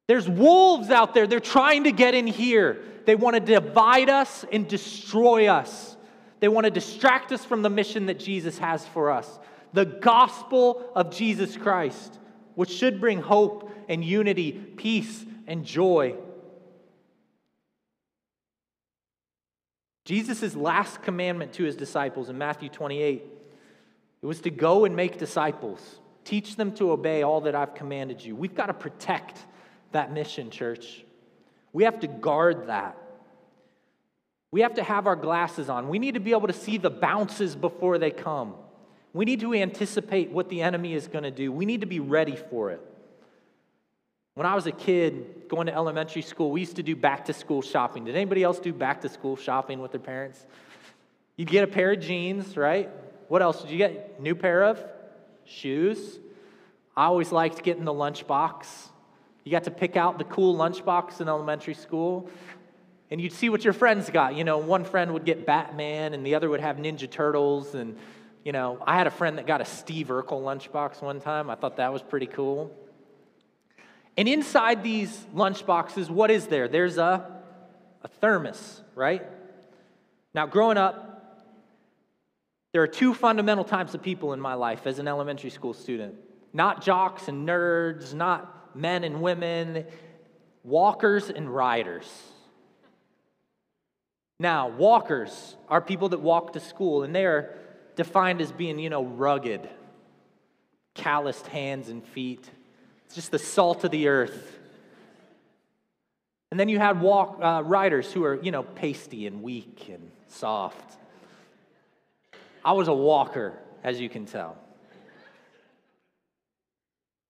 There's 0.07 0.29
wolves 0.29 0.91
out 0.91 1.13
there. 1.13 1.25
They're 1.25 1.39
trying 1.39 1.85
to 1.85 1.91
get 1.91 2.13
in 2.13 2.27
here. 2.27 2.83
They 3.05 3.15
want 3.15 3.35
to 3.35 3.39
divide 3.39 4.09
us 4.09 4.45
and 4.51 4.67
destroy 4.67 5.47
us. 5.47 5.97
They 6.39 6.47
want 6.47 6.65
to 6.65 6.71
distract 6.71 7.31
us 7.31 7.43
from 7.43 7.61
the 7.61 7.69
mission 7.69 8.07
that 8.07 8.19
Jesus 8.19 8.57
has 8.59 8.85
for 8.87 9.11
us 9.11 9.39
the 9.73 9.85
gospel 9.85 10.89
of 10.95 11.13
Jesus 11.13 11.57
Christ, 11.57 12.17
which 12.55 12.69
should 12.69 13.01
bring 13.01 13.19
hope 13.19 13.69
and 13.89 14.05
unity, 14.05 14.53
peace 14.53 15.25
and 15.47 15.65
joy. 15.65 16.15
Jesus' 20.05 20.55
last 20.55 21.01
commandment 21.01 21.51
to 21.53 21.65
his 21.65 21.75
disciples 21.75 22.29
in 22.29 22.37
Matthew 22.37 22.69
28 22.69 23.34
it 24.25 24.27
was 24.27 24.41
to 24.41 24.49
go 24.49 24.85
and 24.85 24.95
make 24.95 25.19
disciples, 25.19 25.99
teach 26.23 26.55
them 26.55 26.71
to 26.77 26.89
obey 26.89 27.21
all 27.21 27.41
that 27.41 27.53
I've 27.53 27.75
commanded 27.75 28.25
you. 28.25 28.35
We've 28.35 28.55
got 28.55 28.65
to 28.65 28.73
protect 28.73 29.37
that 29.91 30.11
mission, 30.11 30.49
church. 30.49 31.05
We 31.73 31.83
have 31.83 31.99
to 31.99 32.07
guard 32.07 32.65
that. 32.65 32.97
We 34.49 34.61
have 34.61 34.73
to 34.73 34.83
have 34.83 35.05
our 35.05 35.15
glasses 35.15 35.69
on. 35.69 35.89
We 35.89 35.99
need 35.99 36.15
to 36.15 36.19
be 36.19 36.31
able 36.31 36.47
to 36.47 36.53
see 36.53 36.79
the 36.79 36.89
bounces 36.89 37.55
before 37.55 37.99
they 37.99 38.09
come. 38.09 38.55
We 39.13 39.25
need 39.25 39.41
to 39.41 39.53
anticipate 39.53 40.31
what 40.31 40.49
the 40.49 40.63
enemy 40.63 40.95
is 40.95 41.07
going 41.07 41.25
to 41.25 41.29
do. 41.29 41.51
We 41.51 41.67
need 41.67 41.81
to 41.81 41.87
be 41.87 41.99
ready 41.99 42.35
for 42.35 42.71
it. 42.71 42.81
When 44.33 44.47
I 44.47 44.55
was 44.55 44.65
a 44.65 44.71
kid 44.71 45.47
going 45.49 45.67
to 45.67 45.75
elementary 45.75 46.23
school, 46.23 46.49
we 46.49 46.61
used 46.61 46.77
to 46.77 46.83
do 46.83 46.95
back 46.95 47.25
to 47.25 47.33
school 47.33 47.61
shopping. 47.61 48.05
Did 48.05 48.15
anybody 48.15 48.41
else 48.41 48.57
do 48.57 48.73
back 48.73 49.01
to 49.01 49.09
school 49.09 49.35
shopping 49.35 49.83
with 49.83 49.91
their 49.91 50.01
parents? 50.01 50.43
You'd 51.37 51.47
get 51.47 51.63
a 51.63 51.67
pair 51.67 51.91
of 51.91 51.99
jeans, 51.99 52.57
right? 52.57 52.89
What 53.27 53.41
else 53.41 53.61
did 53.61 53.71
you 53.71 53.77
get? 53.77 54.21
New 54.21 54.35
pair 54.35 54.63
of 54.63 54.83
shoes. 55.45 56.19
I 56.95 57.05
always 57.05 57.31
liked 57.31 57.63
getting 57.63 57.85
the 57.85 57.93
lunchbox. 57.93 58.65
You 59.43 59.51
got 59.51 59.65
to 59.65 59.71
pick 59.71 59.95
out 59.95 60.17
the 60.17 60.23
cool 60.23 60.55
lunchbox 60.55 61.21
in 61.21 61.27
elementary 61.27 61.73
school 61.73 62.29
and 63.11 63.21
you'd 63.21 63.33
see 63.33 63.49
what 63.49 63.63
your 63.63 63.73
friends 63.73 64.09
got. 64.09 64.35
You 64.35 64.43
know, 64.43 64.57
one 64.57 64.83
friend 64.83 65.13
would 65.13 65.25
get 65.25 65.45
Batman, 65.45 66.13
and 66.13 66.25
the 66.25 66.35
other 66.35 66.49
would 66.49 66.59
have 66.59 66.77
Ninja 66.77 67.09
Turtles. 67.09 67.75
And, 67.75 67.97
you 68.43 68.51
know, 68.51 68.81
I 68.85 68.97
had 68.97 69.07
a 69.07 69.11
friend 69.11 69.37
that 69.37 69.45
got 69.45 69.61
a 69.61 69.65
Steve 69.65 70.07
Urkel 70.07 70.41
lunchbox 70.41 71.01
one 71.01 71.21
time. 71.21 71.49
I 71.49 71.55
thought 71.55 71.77
that 71.77 71.93
was 71.93 72.01
pretty 72.01 72.25
cool. 72.25 72.75
And 74.17 74.27
inside 74.27 74.81
these 74.81 75.25
lunchboxes, 75.35 76.09
what 76.09 76.31
is 76.31 76.47
there? 76.47 76.67
There's 76.67 76.97
a, 76.97 77.41
a 78.01 78.07
thermos, 78.07 78.81
right? 78.95 79.23
Now, 80.33 80.47
growing 80.47 80.77
up, 80.77 81.14
there 82.75 82.83
are 82.83 82.87
two 82.87 83.13
fundamental 83.13 83.63
types 83.63 83.93
of 83.93 84.01
people 84.01 84.33
in 84.33 84.39
my 84.41 84.53
life 84.53 84.85
as 84.85 84.99
an 84.99 85.07
elementary 85.07 85.49
school 85.49 85.73
student 85.73 86.13
not 86.51 86.83
jocks 86.83 87.29
and 87.29 87.47
nerds, 87.47 88.13
not 88.13 88.75
men 88.75 89.05
and 89.05 89.21
women, 89.21 89.85
walkers 90.61 91.29
and 91.29 91.49
riders. 91.49 92.05
Now, 94.41 94.67
walkers 94.67 95.55
are 95.69 95.79
people 95.79 96.09
that 96.09 96.19
walk 96.19 96.51
to 96.51 96.59
school, 96.59 97.03
and 97.03 97.15
they 97.15 97.25
are 97.25 97.55
defined 97.95 98.41
as 98.41 98.51
being, 98.51 98.77
you 98.77 98.89
know, 98.89 99.05
rugged, 99.05 99.69
calloused 100.95 101.47
hands 101.47 101.87
and 101.87 102.03
feet. 102.03 102.45
It's 103.05 103.15
just 103.15 103.31
the 103.31 103.39
salt 103.39 103.85
of 103.85 103.91
the 103.91 104.09
earth. 104.09 104.59
And 106.51 106.59
then 106.59 106.67
you 106.67 106.79
had 106.79 106.99
walk, 106.99 107.39
uh, 107.41 107.63
riders 107.63 108.11
who 108.11 108.25
are, 108.25 108.35
you 108.43 108.51
know, 108.51 108.63
pasty 108.63 109.27
and 109.27 109.41
weak 109.41 109.87
and 109.89 110.11
soft. 110.27 110.97
I 112.65 112.71
was 112.71 112.87
a 112.87 112.93
walker, 112.93 113.53
as 113.83 114.01
you 114.01 114.09
can 114.09 114.25
tell. 114.25 114.57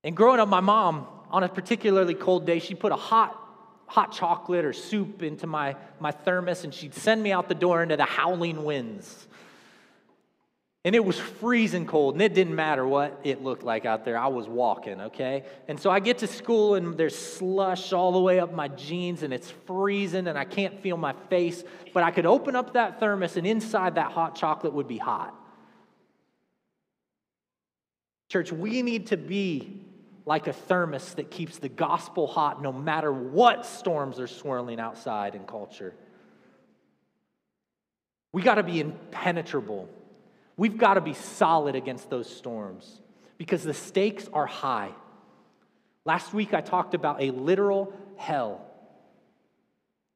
And 0.05 0.15
growing 0.15 0.39
up, 0.39 0.47
my 0.47 0.61
mom, 0.61 1.07
on 1.29 1.43
a 1.43 1.49
particularly 1.49 2.13
cold 2.13 2.45
day, 2.45 2.59
she 2.59 2.73
put 2.73 2.93
a 2.93 2.95
hot, 2.95 3.37
hot 3.85 4.13
chocolate 4.13 4.63
or 4.63 4.71
soup 4.71 5.21
into 5.21 5.45
my, 5.45 5.75
my 5.99 6.11
thermos 6.11 6.63
and 6.63 6.73
she'd 6.73 6.93
send 6.93 7.21
me 7.21 7.33
out 7.33 7.49
the 7.49 7.55
door 7.55 7.83
into 7.83 7.97
the 7.97 8.05
howling 8.05 8.63
winds. 8.63 9.27
And 10.85 10.93
it 10.93 11.03
was 11.03 11.17
freezing 11.19 11.87
cold, 11.87 12.13
and 12.13 12.21
it 12.21 12.35
didn't 12.35 12.53
matter 12.53 12.87
what 12.87 13.19
it 13.23 13.43
looked 13.43 13.63
like 13.63 13.85
out 13.85 14.05
there. 14.05 14.19
I 14.19 14.27
was 14.27 14.47
walking, 14.47 15.01
okay? 15.01 15.43
And 15.67 15.79
so 15.79 15.89
I 15.89 15.99
get 15.99 16.19
to 16.19 16.27
school, 16.27 16.75
and 16.75 16.95
there's 16.95 17.17
slush 17.17 17.91
all 17.91 18.11
the 18.11 18.19
way 18.19 18.39
up 18.39 18.53
my 18.53 18.67
jeans, 18.67 19.23
and 19.23 19.33
it's 19.33 19.49
freezing, 19.65 20.27
and 20.27 20.37
I 20.37 20.45
can't 20.45 20.79
feel 20.83 20.95
my 20.95 21.13
face. 21.27 21.63
But 21.91 22.03
I 22.03 22.11
could 22.11 22.27
open 22.27 22.55
up 22.55 22.73
that 22.73 22.99
thermos, 22.99 23.35
and 23.35 23.47
inside 23.47 23.95
that 23.95 24.11
hot 24.11 24.35
chocolate 24.35 24.73
would 24.73 24.87
be 24.87 24.99
hot. 24.99 25.33
Church, 28.29 28.51
we 28.51 28.83
need 28.83 29.07
to 29.07 29.17
be 29.17 29.81
like 30.27 30.45
a 30.45 30.53
thermos 30.53 31.15
that 31.15 31.31
keeps 31.31 31.57
the 31.57 31.69
gospel 31.69 32.27
hot 32.27 32.61
no 32.61 32.71
matter 32.71 33.11
what 33.11 33.65
storms 33.65 34.19
are 34.19 34.27
swirling 34.27 34.79
outside 34.79 35.33
in 35.33 35.45
culture. 35.45 35.95
We 38.33 38.43
got 38.43 38.55
to 38.55 38.63
be 38.63 38.79
impenetrable. 38.79 39.89
We've 40.57 40.77
got 40.77 40.93
to 40.93 41.01
be 41.01 41.13
solid 41.13 41.75
against 41.75 42.09
those 42.09 42.33
storms 42.33 43.01
because 43.37 43.63
the 43.63 43.73
stakes 43.73 44.29
are 44.31 44.45
high. 44.45 44.91
Last 46.05 46.33
week 46.33 46.53
I 46.53 46.61
talked 46.61 46.93
about 46.93 47.21
a 47.21 47.31
literal 47.31 47.93
hell. 48.15 48.65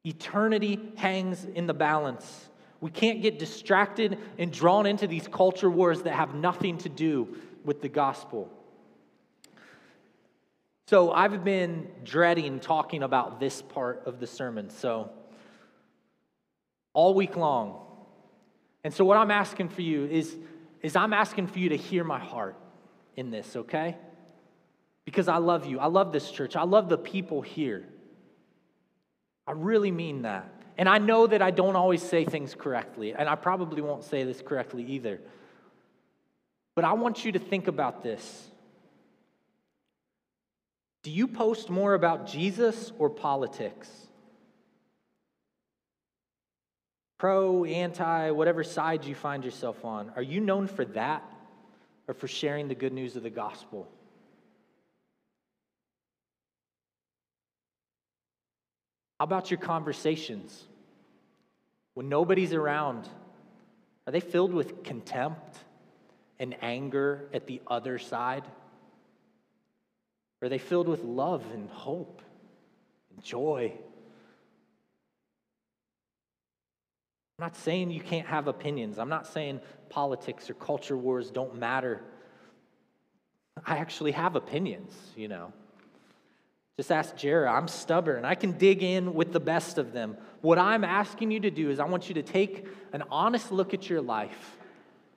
Eternity 0.06 0.80
hangs 0.96 1.44
in 1.44 1.68
the 1.68 1.74
balance. 1.74 2.48
We 2.80 2.90
can't 2.90 3.22
get 3.22 3.38
distracted 3.40 4.18
and 4.38 4.52
drawn 4.52 4.86
into 4.86 5.08
these 5.08 5.28
culture 5.28 5.70
wars 5.70 6.04
that 6.04 6.14
have 6.14 6.34
nothing 6.34 6.78
to 6.80 6.90
do 6.90 7.36
with 7.66 7.82
the 7.82 7.90
gospel. 7.90 8.50
So 10.88 11.12
I've 11.12 11.44
been 11.44 11.90
dreading 12.04 12.62
talking 12.62 13.04
about 13.04 13.40
this 13.40 13.62
part 13.62 14.04
of 14.06 14.20
the 14.20 14.28
sermon. 14.28 14.70
So 14.70 15.12
all 16.94 17.14
week 17.14 17.36
long. 17.36 17.86
And 18.90 18.96
so 18.96 19.06
what 19.06 19.18
I'm 19.18 19.30
asking 19.30 19.70
for 19.70 19.84
you 19.84 20.06
is, 20.06 20.36
is 20.82 20.96
I'm 20.96 21.14
asking 21.14 21.46
for 21.46 21.60
you 21.60 21.70
to 21.70 21.78
hear 21.78 22.04
my 22.04 22.18
heart 22.18 22.56
in 23.16 23.30
this, 23.30 23.56
okay? 23.56 23.96
Because 25.06 25.28
I 25.28 25.38
love 25.38 25.68
you. 25.68 25.78
I 25.78 25.86
love 25.86 26.12
this 26.12 26.32
church. 26.32 26.56
I 26.56 26.64
love 26.64 26.90
the 26.90 26.98
people 26.98 27.44
here. 27.44 27.88
I 29.46 29.52
really 29.52 29.92
mean 29.92 30.24
that. 30.24 30.52
And 30.76 30.90
I 30.90 30.98
know 30.98 31.28
that 31.28 31.40
I 31.40 31.52
don't 31.52 31.76
always 31.76 32.02
say 32.02 32.26
things 32.26 32.56
correctly, 32.56 33.14
and 33.14 33.30
I 33.30 33.36
probably 33.36 33.84
won't 33.84 34.06
say 34.06 34.24
this 34.24 34.42
correctly 34.42 34.84
either. 34.86 35.22
But 36.74 36.84
I 36.84 36.94
want 36.94 37.24
you 37.24 37.34
to 37.34 37.40
think 37.40 37.68
about 37.68 38.02
this. 38.02 38.50
Do 41.04 41.12
you 41.12 41.28
post 41.28 41.70
more 41.70 41.94
about 41.94 42.26
Jesus 42.26 42.92
or 42.98 43.12
politics? 43.12 43.88
Pro, 47.20 47.66
anti, 47.66 48.32
whatever 48.32 48.64
side 48.64 49.04
you 49.04 49.14
find 49.14 49.44
yourself 49.44 49.84
on, 49.84 50.12
are 50.16 50.22
you 50.22 50.40
known 50.40 50.68
for 50.68 50.86
that 50.86 51.22
or 52.08 52.14
for 52.14 52.30
sharing 52.30 52.70
the 52.70 52.76
good 52.76 52.94
news 52.94 53.18
of 53.18 53.24
the 53.24 53.30
gospel? 53.30 53.90
How 59.20 59.26
about 59.26 59.52
your 59.52 59.60
conversations? 59.60 60.64
When 61.94 62.08
nobody's 62.08 62.54
around, 62.54 63.06
are 64.08 64.14
they 64.14 64.22
filled 64.22 64.54
with 64.54 64.86
contempt 64.86 65.58
and 66.40 66.56
anger 66.62 67.28
at 67.34 67.48
the 67.48 67.62
other 67.68 68.00
side? 68.00 68.46
Are 70.42 70.48
they 70.48 70.58
filled 70.58 70.88
with 70.88 71.04
love 71.04 71.44
and 71.54 71.70
hope 71.70 72.22
and 73.14 73.22
joy? 73.22 73.74
I'm 77.40 77.46
not 77.46 77.56
saying 77.56 77.92
you 77.92 78.02
can't 78.02 78.28
have 78.28 78.50
opinions. 78.50 79.00
I'm 79.00 79.08
not 79.08 79.26
saying 79.26 79.62
politics 79.88 80.50
or 80.50 80.56
culture 80.56 80.98
wars 80.98 81.32
don't 81.32 81.56
matter. 81.56 82.02
I 83.66 83.78
actually 83.78 84.12
have 84.12 84.36
opinions, 84.36 84.92
you 85.16 85.30
know. 85.30 85.54
Just 86.76 86.92
ask 86.92 87.16
Jera. 87.16 87.50
I'm 87.50 87.70
stubborn. 87.70 88.26
I 88.26 88.36
can 88.36 88.58
dig 88.58 88.84
in 88.84 89.14
with 89.14 89.32
the 89.32 89.40
best 89.40 89.78
of 89.78 89.94
them. 89.94 90.18
What 90.42 90.60
I'm 90.60 90.84
asking 90.84 91.32
you 91.32 91.40
to 91.40 91.50
do 91.50 91.70
is, 91.70 91.80
I 91.80 91.86
want 91.86 92.10
you 92.10 92.16
to 92.16 92.24
take 92.24 92.68
an 92.92 93.04
honest 93.10 93.54
look 93.54 93.74
at 93.74 93.90
your 93.90 94.02
life 94.02 94.58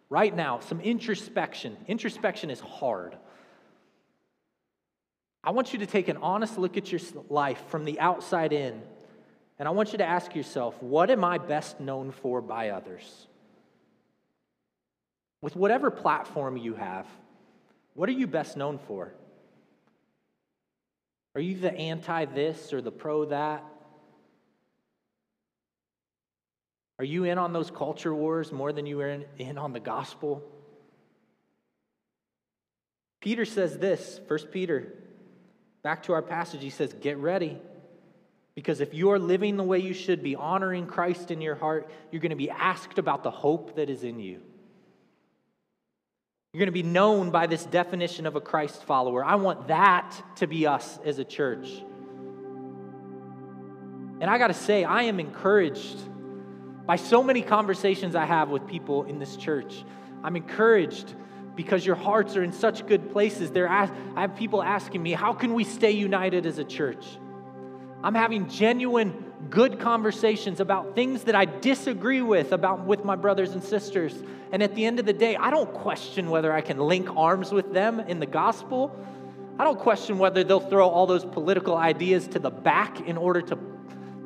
right 0.09 0.33
now, 0.33 0.61
some 0.61 0.81
introspection. 0.81 1.77
Introspection 1.89 2.51
is 2.51 2.61
hard. 2.61 3.17
I 5.43 5.51
want 5.51 5.73
you 5.73 5.81
to 5.81 5.87
take 5.87 6.07
an 6.07 6.19
honest 6.19 6.57
look 6.57 6.77
at 6.77 6.93
your 6.93 7.01
life 7.29 7.61
from 7.67 7.85
the 7.85 7.99
outside 7.99 8.53
in, 8.53 8.81
and 9.63 9.69
I 9.69 9.71
want 9.71 9.93
you 9.93 9.99
to 9.99 10.05
ask 10.05 10.35
yourself, 10.35 10.75
what 10.83 11.09
am 11.09 11.23
I 11.23 11.39
best 11.39 11.79
known 11.79 12.11
for 12.11 12.41
by 12.41 12.71
others? 12.71 13.29
With 15.41 15.55
whatever 15.55 15.93
platform 15.93 16.57
you 16.57 16.75
have, 16.75 17.07
what 17.95 18.09
are 18.09 18.13
you 18.13 18.27
best 18.27 18.57
known 18.57 18.81
for? 18.89 19.15
Are 21.37 21.41
you 21.41 21.57
the 21.57 21.73
anti 21.73 22.25
this 22.25 22.73
or 22.73 22.83
the 22.83 22.91
pro 22.91 23.27
that? 23.27 23.65
Are 26.99 27.05
you 27.05 27.23
in 27.23 27.39
on 27.39 27.53
those 27.53 27.71
culture 27.71 28.13
wars 28.13 28.51
more 28.51 28.73
than 28.73 28.85
you 28.85 29.01
are 29.01 29.11
in, 29.11 29.25
in 29.39 29.59
on 29.59 29.73
the 29.73 29.79
gospel? 29.79 30.43
Peter 33.21 33.45
says 33.45 33.79
this, 33.79 34.21
1 34.27 34.41
Peter 34.51 34.93
Back 35.85 36.03
to 36.05 36.15
our 36.15 36.23
passage, 36.23 36.63
he 36.63 36.71
says, 36.71 36.93
Get 36.95 37.19
ready. 37.19 37.61
Because 38.55 38.81
if 38.81 38.93
you 38.93 39.11
are 39.11 39.19
living 39.19 39.57
the 39.57 39.63
way 39.63 39.79
you 39.79 39.95
should 39.95 40.23
be, 40.23 40.37
honoring 40.37 40.87
Christ 40.87 41.31
in 41.31 41.41
your 41.41 41.55
heart, 41.55 41.91
you're 42.11 42.21
going 42.21 42.31
to 42.31 42.37
be 42.37 42.51
asked 42.51 42.99
about 42.99 43.23
the 43.23 43.31
hope 43.31 43.77
that 43.77 43.89
is 43.89 44.05
in 44.05 44.19
you. 44.19 44.41
You're 46.53 46.59
going 46.59 46.67
to 46.67 46.73
be 46.73 46.83
known 46.83 47.31
by 47.31 47.47
this 47.47 47.65
definition 47.65 48.27
of 48.27 48.37
a 48.37 48.41
Christ 48.41 48.85
follower. 48.85 49.25
I 49.25 49.37
want 49.37 49.69
that 49.69 50.15
to 50.37 50.47
be 50.47 50.67
us 50.67 50.99
as 51.03 51.19
a 51.19 51.25
church. 51.25 51.67
And 54.21 54.25
I 54.25 54.37
got 54.37 54.49
to 54.49 54.55
say, 54.55 54.85
I 54.85 55.05
am 55.05 55.19
encouraged 55.19 55.99
by 56.85 56.97
so 56.97 57.23
many 57.23 57.41
conversations 57.41 58.15
I 58.15 58.27
have 58.27 58.51
with 58.51 58.67
people 58.67 59.05
in 59.05 59.19
this 59.19 59.37
church. 59.37 59.83
I'm 60.23 60.37
encouraged 60.37 61.15
because 61.57 61.87
your 61.87 61.97
hearts 61.97 62.37
are 62.37 62.43
in 62.43 62.53
such 62.53 62.87
good 62.87 63.13
places. 63.13 63.51
There, 63.51 63.69
I 63.69 63.89
have 64.15 64.37
people 64.37 64.63
asking 64.63 65.03
me, 65.03 65.13
how 65.13 65.33
can 65.33 65.55
we 65.55 65.65
stay 65.65 65.93
united 65.93 66.45
as 66.45 66.59
a 66.59 66.65
church? 66.65 67.05
I'm 68.05 68.15
having 68.15 68.49
genuine 68.49 69.33
good 69.49 69.79
conversations 69.79 70.61
about 70.61 70.95
things 70.95 71.25
that 71.25 71.35
I 71.35 71.45
disagree 71.45 72.23
with 72.23 72.53
about 72.53 72.85
with 72.85 73.05
my 73.05 73.17
brothers 73.17 73.53
and 73.53 73.63
sisters. 73.63 74.15
And 74.51 74.63
at 74.63 74.75
the 74.75 74.85
end 74.85 74.99
of 74.99 75.07
the 75.07 75.13
day, 75.13 75.37
I 75.37 75.51
don't 75.51 75.73
question 75.73 76.31
whether 76.31 76.53
I 76.53 76.61
can 76.61 76.79
link 76.79 77.09
arms 77.17 77.53
with 77.53 77.73
them 77.73 78.01
in 78.01 78.19
the 78.19 78.27
gospel. 78.27 78.97
I 79.59 79.65
don't 79.65 79.79
question 79.79 80.19
whether 80.19 80.43
they'll 80.43 80.61
throw 80.61 80.89
all 80.89 81.07
those 81.07 81.25
political 81.25 81.77
ideas 81.77 82.27
to 82.29 82.39
the 82.39 82.51
back 82.51 83.01
in 83.01 83.17
order 83.17 83.41
to, 83.43 83.59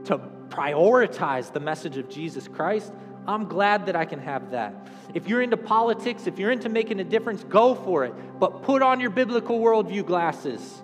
to 0.05 0.19
prioritize 0.49 1.53
the 1.53 1.61
message 1.61 1.97
of 1.97 2.09
Jesus 2.09 2.49
Christ. 2.49 2.93
I'm 3.27 3.47
glad 3.49 3.87
that 3.87 3.97
I 3.97 4.05
can 4.05 4.21
have 4.21 4.53
that. 4.53 4.89
If 5.13 5.29
you're 5.29 5.43
into 5.43 5.57
politics, 5.57 6.27
if 6.27 6.39
you're 6.39 6.53
into 6.53 6.69
making 6.69 7.01
a 7.01 7.05
difference, 7.05 7.43
go 7.45 7.75
for 7.75 8.05
it. 8.05 8.15
But 8.39 8.63
put 8.63 8.83
on 8.83 9.01
your 9.01 9.11
biblical 9.11 9.59
worldview 9.59 10.07
glasses. 10.07 10.83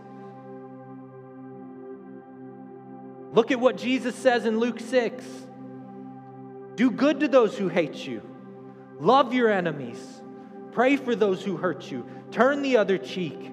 Look 3.33 3.51
at 3.51 3.61
what 3.61 3.77
Jesus 3.77 4.15
says 4.15 4.47
in 4.47 4.59
Luke 4.59 4.81
6 4.81 5.25
Do 6.77 6.91
good 6.91 7.21
to 7.21 7.29
those 7.29 7.57
who 7.57 7.69
hate 7.69 8.07
you, 8.07 8.23
love 9.01 9.35
your 9.35 9.51
enemies, 9.51 10.23
pray 10.73 10.97
for 10.97 11.15
those 11.15 11.43
who 11.43 11.57
hurt 11.57 11.91
you, 11.91 12.07
turn 12.31 12.63
the 12.63 12.77
other 12.77 12.99
cheek. 12.99 13.51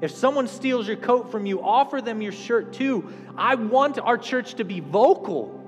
If 0.00 0.12
someone 0.12 0.46
steals 0.46 0.86
your 0.86 0.96
coat 0.96 1.32
from 1.32 1.44
you, 1.44 1.60
offer 1.60 2.00
them 2.00 2.22
your 2.22 2.30
shirt 2.30 2.72
too. 2.72 3.12
I 3.36 3.56
want 3.56 3.98
our 3.98 4.16
church 4.16 4.54
to 4.54 4.64
be 4.64 4.78
vocal 4.78 5.58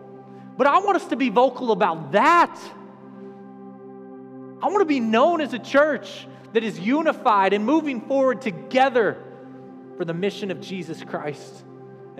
but 0.60 0.66
I 0.66 0.78
want 0.80 0.96
us 0.96 1.06
to 1.06 1.16
be 1.16 1.30
vocal 1.30 1.72
about 1.72 2.12
that. 2.12 2.54
I 4.62 4.66
want 4.66 4.80
to 4.80 4.84
be 4.84 5.00
known 5.00 5.40
as 5.40 5.54
a 5.54 5.58
church 5.58 6.28
that 6.52 6.62
is 6.62 6.78
unified 6.78 7.54
and 7.54 7.64
moving 7.64 8.02
forward 8.02 8.42
together 8.42 9.16
for 9.96 10.04
the 10.04 10.12
mission 10.12 10.50
of 10.50 10.60
Jesus 10.60 11.02
Christ 11.02 11.64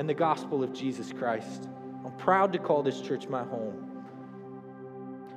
and 0.01 0.09
the 0.09 0.15
gospel 0.15 0.65
of 0.65 0.73
Jesus 0.73 1.13
Christ. 1.13 1.69
I'm 2.07 2.13
proud 2.13 2.55
to 2.55 2.59
call 2.59 2.83
this 2.83 3.03
church 3.03 3.29
my 3.29 3.45
home. 3.45 4.03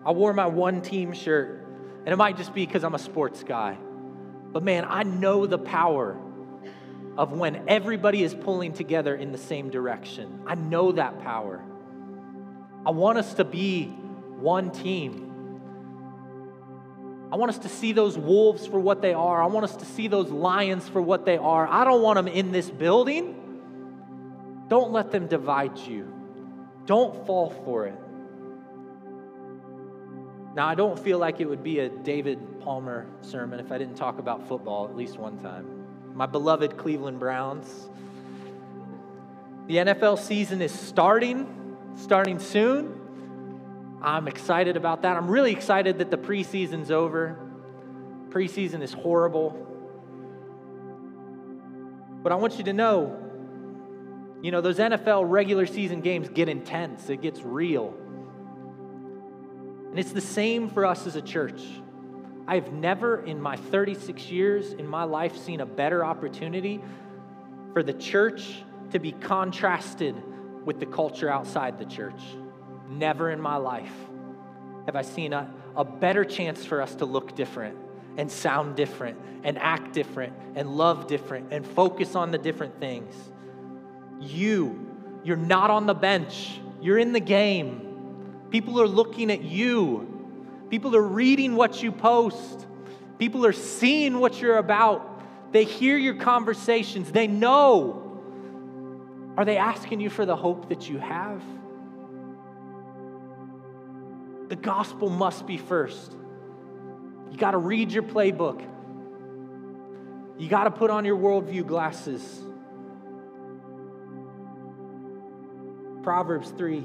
I 0.05 0.11
wore 0.11 0.33
my 0.33 0.45
one 0.45 0.81
team 0.81 1.11
shirt, 1.11 1.67
and 2.05 2.13
it 2.13 2.15
might 2.15 2.37
just 2.37 2.53
be 2.53 2.65
because 2.65 2.85
I'm 2.85 2.95
a 2.95 2.99
sports 2.99 3.43
guy. 3.43 3.77
But 4.53 4.63
man, 4.63 4.85
I 4.87 5.03
know 5.03 5.45
the 5.47 5.57
power 5.57 6.17
of 7.17 7.33
when 7.33 7.65
everybody 7.67 8.23
is 8.23 8.33
pulling 8.33 8.71
together 8.71 9.13
in 9.13 9.33
the 9.33 9.37
same 9.37 9.69
direction. 9.69 10.43
I 10.47 10.55
know 10.55 10.93
that 10.93 11.21
power. 11.21 11.61
I 12.85 12.91
want 12.91 13.17
us 13.17 13.33
to 13.33 13.43
be 13.43 13.87
one 13.87 14.71
team. 14.71 15.29
I 17.33 17.35
want 17.35 17.49
us 17.49 17.57
to 17.59 17.69
see 17.69 17.91
those 17.91 18.17
wolves 18.17 18.65
for 18.65 18.79
what 18.79 19.01
they 19.01 19.13
are. 19.13 19.43
I 19.43 19.47
want 19.47 19.65
us 19.65 19.75
to 19.75 19.85
see 19.85 20.07
those 20.07 20.29
lions 20.29 20.87
for 20.87 21.01
what 21.01 21.25
they 21.25 21.35
are. 21.35 21.67
I 21.67 21.83
don't 21.83 22.01
want 22.01 22.15
them 22.15 22.29
in 22.29 22.53
this 22.53 22.69
building. 22.69 23.41
Don't 24.67 24.91
let 24.91 25.11
them 25.11 25.27
divide 25.27 25.77
you. 25.77 26.11
Don't 26.85 27.25
fall 27.25 27.49
for 27.65 27.85
it. 27.87 27.99
Now, 30.55 30.67
I 30.67 30.75
don't 30.75 30.99
feel 30.99 31.17
like 31.17 31.39
it 31.39 31.45
would 31.45 31.63
be 31.63 31.79
a 31.79 31.89
David 31.89 32.61
Palmer 32.61 33.07
sermon 33.21 33.59
if 33.59 33.71
I 33.71 33.77
didn't 33.77 33.95
talk 33.95 34.19
about 34.19 34.47
football 34.47 34.85
at 34.85 34.95
least 34.95 35.17
one 35.17 35.39
time. 35.39 35.85
My 36.13 36.27
beloved 36.27 36.77
Cleveland 36.77 37.19
Browns. 37.19 37.89
The 39.67 39.77
NFL 39.77 40.19
season 40.19 40.61
is 40.61 40.71
starting, 40.71 41.75
starting 41.95 42.37
soon. 42.37 42.99
I'm 44.01 44.27
excited 44.27 44.77
about 44.77 45.01
that. 45.03 45.15
I'm 45.15 45.27
really 45.27 45.53
excited 45.53 45.99
that 45.99 46.11
the 46.11 46.17
preseason's 46.17 46.91
over. 46.91 47.39
Preseason 48.29 48.81
is 48.81 48.91
horrible. 48.91 49.57
But 52.21 52.31
I 52.31 52.35
want 52.35 52.57
you 52.57 52.65
to 52.65 52.73
know, 52.73 53.22
you 54.43 54.51
know, 54.51 54.59
those 54.59 54.77
NFL 54.77 55.29
regular 55.29 55.65
season 55.65 56.01
games 56.01 56.27
get 56.27 56.49
intense, 56.49 57.09
it 57.09 57.21
gets 57.21 57.41
real. 57.41 57.95
And 59.89 59.97
it's 59.97 60.11
the 60.11 60.19
same 60.19 60.69
for 60.69 60.85
us 60.85 61.07
as 61.07 61.15
a 61.15 61.21
church. 61.21 61.61
I've 62.45 62.73
never 62.73 63.23
in 63.23 63.41
my 63.41 63.55
36 63.55 64.25
years 64.25 64.73
in 64.73 64.85
my 64.85 65.05
life 65.05 65.37
seen 65.37 65.61
a 65.61 65.65
better 65.65 66.03
opportunity 66.03 66.83
for 67.71 67.83
the 67.83 67.93
church 67.93 68.61
to 68.91 68.99
be 68.99 69.13
contrasted 69.13 70.21
with 70.65 70.81
the 70.81 70.87
culture 70.87 71.29
outside 71.29 71.79
the 71.79 71.85
church. 71.85 72.21
Never 72.89 73.31
in 73.31 73.39
my 73.39 73.55
life 73.55 73.95
have 74.87 74.97
I 74.97 75.03
seen 75.03 75.31
a, 75.31 75.49
a 75.73 75.85
better 75.85 76.25
chance 76.25 76.65
for 76.65 76.81
us 76.81 76.95
to 76.95 77.05
look 77.05 77.33
different 77.33 77.77
and 78.17 78.29
sound 78.29 78.75
different 78.75 79.17
and 79.45 79.57
act 79.57 79.93
different 79.93 80.33
and 80.55 80.75
love 80.75 81.07
different 81.07 81.53
and 81.53 81.65
focus 81.65 82.13
on 82.13 82.31
the 82.31 82.37
different 82.37 82.77
things. 82.81 83.15
You, 84.23 84.89
you're 85.23 85.37
not 85.37 85.69
on 85.69 85.85
the 85.85 85.93
bench, 85.93 86.59
you're 86.81 86.97
in 86.97 87.13
the 87.13 87.19
game. 87.19 88.47
People 88.49 88.79
are 88.81 88.87
looking 88.87 89.31
at 89.31 89.41
you. 89.41 90.09
People 90.69 90.95
are 90.95 91.03
reading 91.03 91.55
what 91.55 91.81
you 91.81 91.91
post. 91.91 92.67
People 93.17 93.45
are 93.45 93.53
seeing 93.53 94.19
what 94.19 94.39
you're 94.39 94.57
about. 94.57 95.51
They 95.51 95.63
hear 95.63 95.97
your 95.97 96.15
conversations. 96.15 97.11
They 97.11 97.27
know. 97.27 98.21
Are 99.37 99.45
they 99.45 99.57
asking 99.57 100.01
you 100.01 100.09
for 100.09 100.25
the 100.25 100.35
hope 100.35 100.69
that 100.69 100.89
you 100.89 100.99
have? 100.99 101.41
The 104.49 104.55
gospel 104.55 105.09
must 105.09 105.47
be 105.47 105.57
first. 105.57 106.15
You 107.31 107.37
got 107.37 107.51
to 107.51 107.57
read 107.57 107.91
your 107.91 108.03
playbook. 108.03 108.63
You 110.37 110.47
got 110.49 110.65
to 110.65 110.71
put 110.71 110.91
on 110.91 111.05
your 111.05 111.17
worldview 111.17 111.65
glasses. 111.65 112.41
Proverbs 116.03 116.49
3 116.49 116.83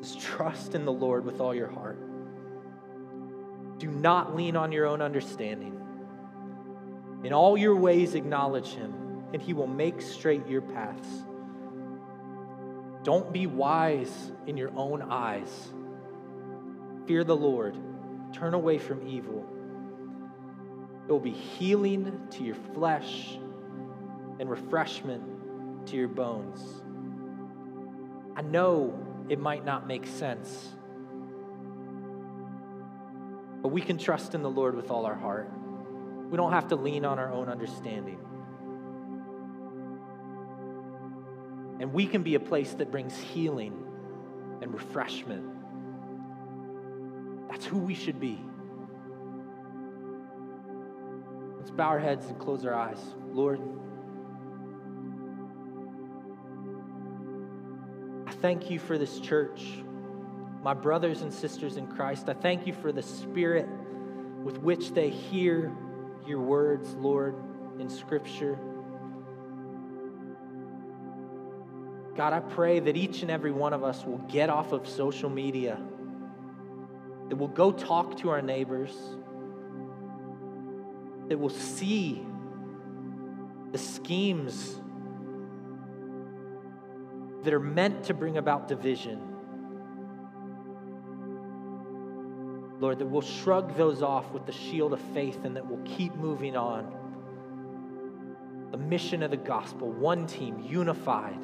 is 0.00 0.14
trust 0.14 0.76
in 0.76 0.84
the 0.84 0.92
Lord 0.92 1.24
with 1.24 1.40
all 1.40 1.52
your 1.52 1.68
heart. 1.68 1.98
Do 3.78 3.88
not 3.88 4.36
lean 4.36 4.54
on 4.54 4.70
your 4.70 4.86
own 4.86 5.02
understanding. 5.02 5.80
In 7.24 7.32
all 7.32 7.58
your 7.58 7.74
ways, 7.74 8.14
acknowledge 8.14 8.68
him, 8.68 9.24
and 9.32 9.42
he 9.42 9.52
will 9.52 9.66
make 9.66 10.00
straight 10.00 10.46
your 10.46 10.62
paths. 10.62 11.08
Don't 13.02 13.32
be 13.32 13.48
wise 13.48 14.30
in 14.46 14.56
your 14.56 14.70
own 14.76 15.02
eyes. 15.02 15.72
Fear 17.08 17.24
the 17.24 17.36
Lord, 17.36 17.76
turn 18.32 18.54
away 18.54 18.78
from 18.78 19.06
evil. 19.08 19.44
It 21.08 21.10
will 21.10 21.18
be 21.18 21.32
healing 21.32 22.28
to 22.30 22.44
your 22.44 22.56
flesh 22.74 23.38
and 24.38 24.48
refreshment 24.48 25.86
to 25.86 25.96
your 25.96 26.08
bones. 26.08 26.82
I 28.36 28.42
know 28.42 28.94
it 29.30 29.40
might 29.40 29.64
not 29.64 29.86
make 29.86 30.06
sense. 30.06 30.68
But 33.62 33.68
we 33.68 33.80
can 33.80 33.96
trust 33.96 34.34
in 34.34 34.42
the 34.42 34.50
Lord 34.50 34.76
with 34.76 34.90
all 34.90 35.06
our 35.06 35.14
heart. 35.14 35.50
We 36.30 36.36
don't 36.36 36.52
have 36.52 36.68
to 36.68 36.76
lean 36.76 37.04
on 37.04 37.18
our 37.18 37.32
own 37.32 37.48
understanding. 37.48 38.18
And 41.80 41.92
we 41.92 42.06
can 42.06 42.22
be 42.22 42.34
a 42.34 42.40
place 42.40 42.74
that 42.74 42.90
brings 42.90 43.16
healing 43.16 43.84
and 44.60 44.72
refreshment. 44.72 45.44
That's 47.48 47.64
who 47.64 47.78
we 47.78 47.94
should 47.94 48.20
be. 48.20 48.38
Let's 51.58 51.70
bow 51.70 51.88
our 51.88 51.98
heads 51.98 52.26
and 52.26 52.38
close 52.38 52.64
our 52.64 52.74
eyes. 52.74 53.00
Lord, 53.32 53.60
thank 58.40 58.70
you 58.70 58.78
for 58.78 58.98
this 58.98 59.18
church, 59.20 59.62
my 60.62 60.74
brothers 60.74 61.22
and 61.22 61.32
sisters 61.32 61.76
in 61.76 61.86
Christ. 61.86 62.28
I 62.28 62.34
thank 62.34 62.66
you 62.66 62.72
for 62.72 62.92
the 62.92 63.02
spirit 63.02 63.68
with 64.42 64.58
which 64.58 64.92
they 64.92 65.10
hear 65.10 65.72
your 66.26 66.40
words, 66.40 66.94
Lord, 66.94 67.34
in 67.78 67.88
Scripture. 67.88 68.58
God, 72.16 72.32
I 72.32 72.40
pray 72.40 72.80
that 72.80 72.96
each 72.96 73.22
and 73.22 73.30
every 73.30 73.52
one 73.52 73.72
of 73.72 73.84
us 73.84 74.04
will 74.04 74.18
get 74.18 74.48
off 74.48 74.72
of 74.72 74.88
social 74.88 75.28
media, 75.28 75.78
that 77.28 77.36
we'll 77.36 77.48
go 77.48 77.72
talk 77.72 78.16
to 78.18 78.30
our 78.30 78.40
neighbors, 78.40 78.94
that 81.28 81.38
we'll 81.38 81.50
see 81.50 82.24
the 83.72 83.78
schemes 83.78 84.80
that 87.46 87.54
are 87.54 87.60
meant 87.60 88.02
to 88.02 88.12
bring 88.12 88.38
about 88.38 88.66
division. 88.66 89.20
Lord, 92.80 92.98
that 92.98 93.06
we'll 93.06 93.22
shrug 93.22 93.76
those 93.76 94.02
off 94.02 94.32
with 94.32 94.46
the 94.46 94.52
shield 94.52 94.92
of 94.92 95.00
faith 95.14 95.44
and 95.44 95.54
that 95.54 95.64
we'll 95.64 95.84
keep 95.84 96.12
moving 96.16 96.56
on. 96.56 96.92
The 98.72 98.78
mission 98.78 99.22
of 99.22 99.30
the 99.30 99.36
gospel, 99.36 99.92
one 99.92 100.26
team, 100.26 100.58
unified. 100.58 101.38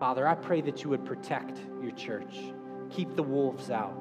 Father, 0.00 0.26
I 0.26 0.34
pray 0.34 0.60
that 0.62 0.82
you 0.82 0.90
would 0.90 1.04
protect 1.04 1.60
your 1.80 1.92
church, 1.92 2.36
keep 2.90 3.14
the 3.14 3.22
wolves 3.22 3.70
out. 3.70 3.94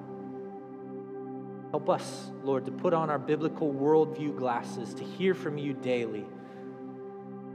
Help 1.70 1.88
us, 1.88 2.32
Lord, 2.44 2.66
to 2.66 2.72
put 2.72 2.96
on 2.96 3.12
our 3.12 3.20
biblical 3.20 3.72
worldview 3.72 4.36
glasses, 4.36 4.96
to 4.96 5.04
hear 5.04 5.36
from 5.36 5.60
you 5.60 5.74
daily 5.74 6.26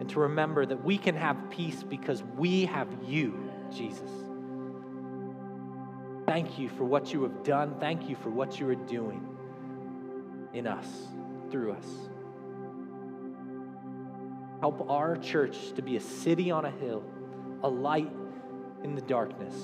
to 0.09 0.21
remember 0.21 0.67
that 0.67 0.85
we 0.85 0.99
can 0.99 1.15
have 1.15 1.51
peace 1.51 1.83
because 1.83 2.23
we 2.37 2.67
have 2.67 2.89
you, 3.07 3.51
Jesus. 3.71 4.11
Thank 6.27 6.59
you 6.59 6.69
for 6.69 6.85
what 6.85 7.13
you 7.13 7.23
have 7.23 7.43
done. 7.43 7.77
Thank 7.81 8.09
you 8.09 8.17
for 8.17 8.31
what 8.31 8.61
you 8.61 8.69
are 8.69 8.75
doing 8.75 9.27
in 10.53 10.67
us, 10.67 10.87
through 11.51 11.73
us. 11.73 11.87
Help 14.61 14.91
our 14.91 15.17
church 15.17 15.73
to 15.75 15.83
be 15.83 15.97
a 15.97 16.01
city 16.01 16.51
on 16.51 16.65
a 16.65 16.71
hill, 16.71 17.05
a 17.63 17.69
light 17.69 18.11
in 18.83 18.95
the 18.95 19.03
darkness. 19.03 19.55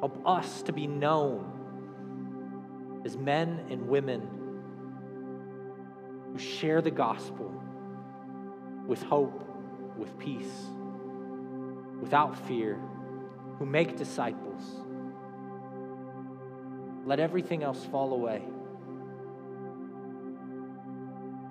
Help 0.00 0.20
us 0.26 0.62
to 0.62 0.72
be 0.72 0.86
known 0.86 3.02
as 3.04 3.16
men 3.16 3.66
and 3.70 3.86
women 3.86 4.28
who 6.32 6.38
share 6.38 6.80
the 6.80 6.90
gospel 6.90 7.52
with 8.90 9.04
hope, 9.04 9.44
with 9.96 10.18
peace, 10.18 10.66
without 12.00 12.36
fear, 12.48 12.76
who 13.56 13.64
make 13.64 13.96
disciples. 13.96 14.62
Let 17.06 17.20
everything 17.20 17.62
else 17.62 17.84
fall 17.84 18.12
away. 18.12 18.42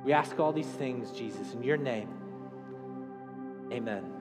We 0.04 0.12
ask 0.12 0.38
all 0.38 0.52
these 0.52 0.68
things, 0.68 1.12
Jesus, 1.12 1.54
in 1.54 1.64
your 1.64 1.78
name. 1.78 2.10
Amen. 3.72 4.19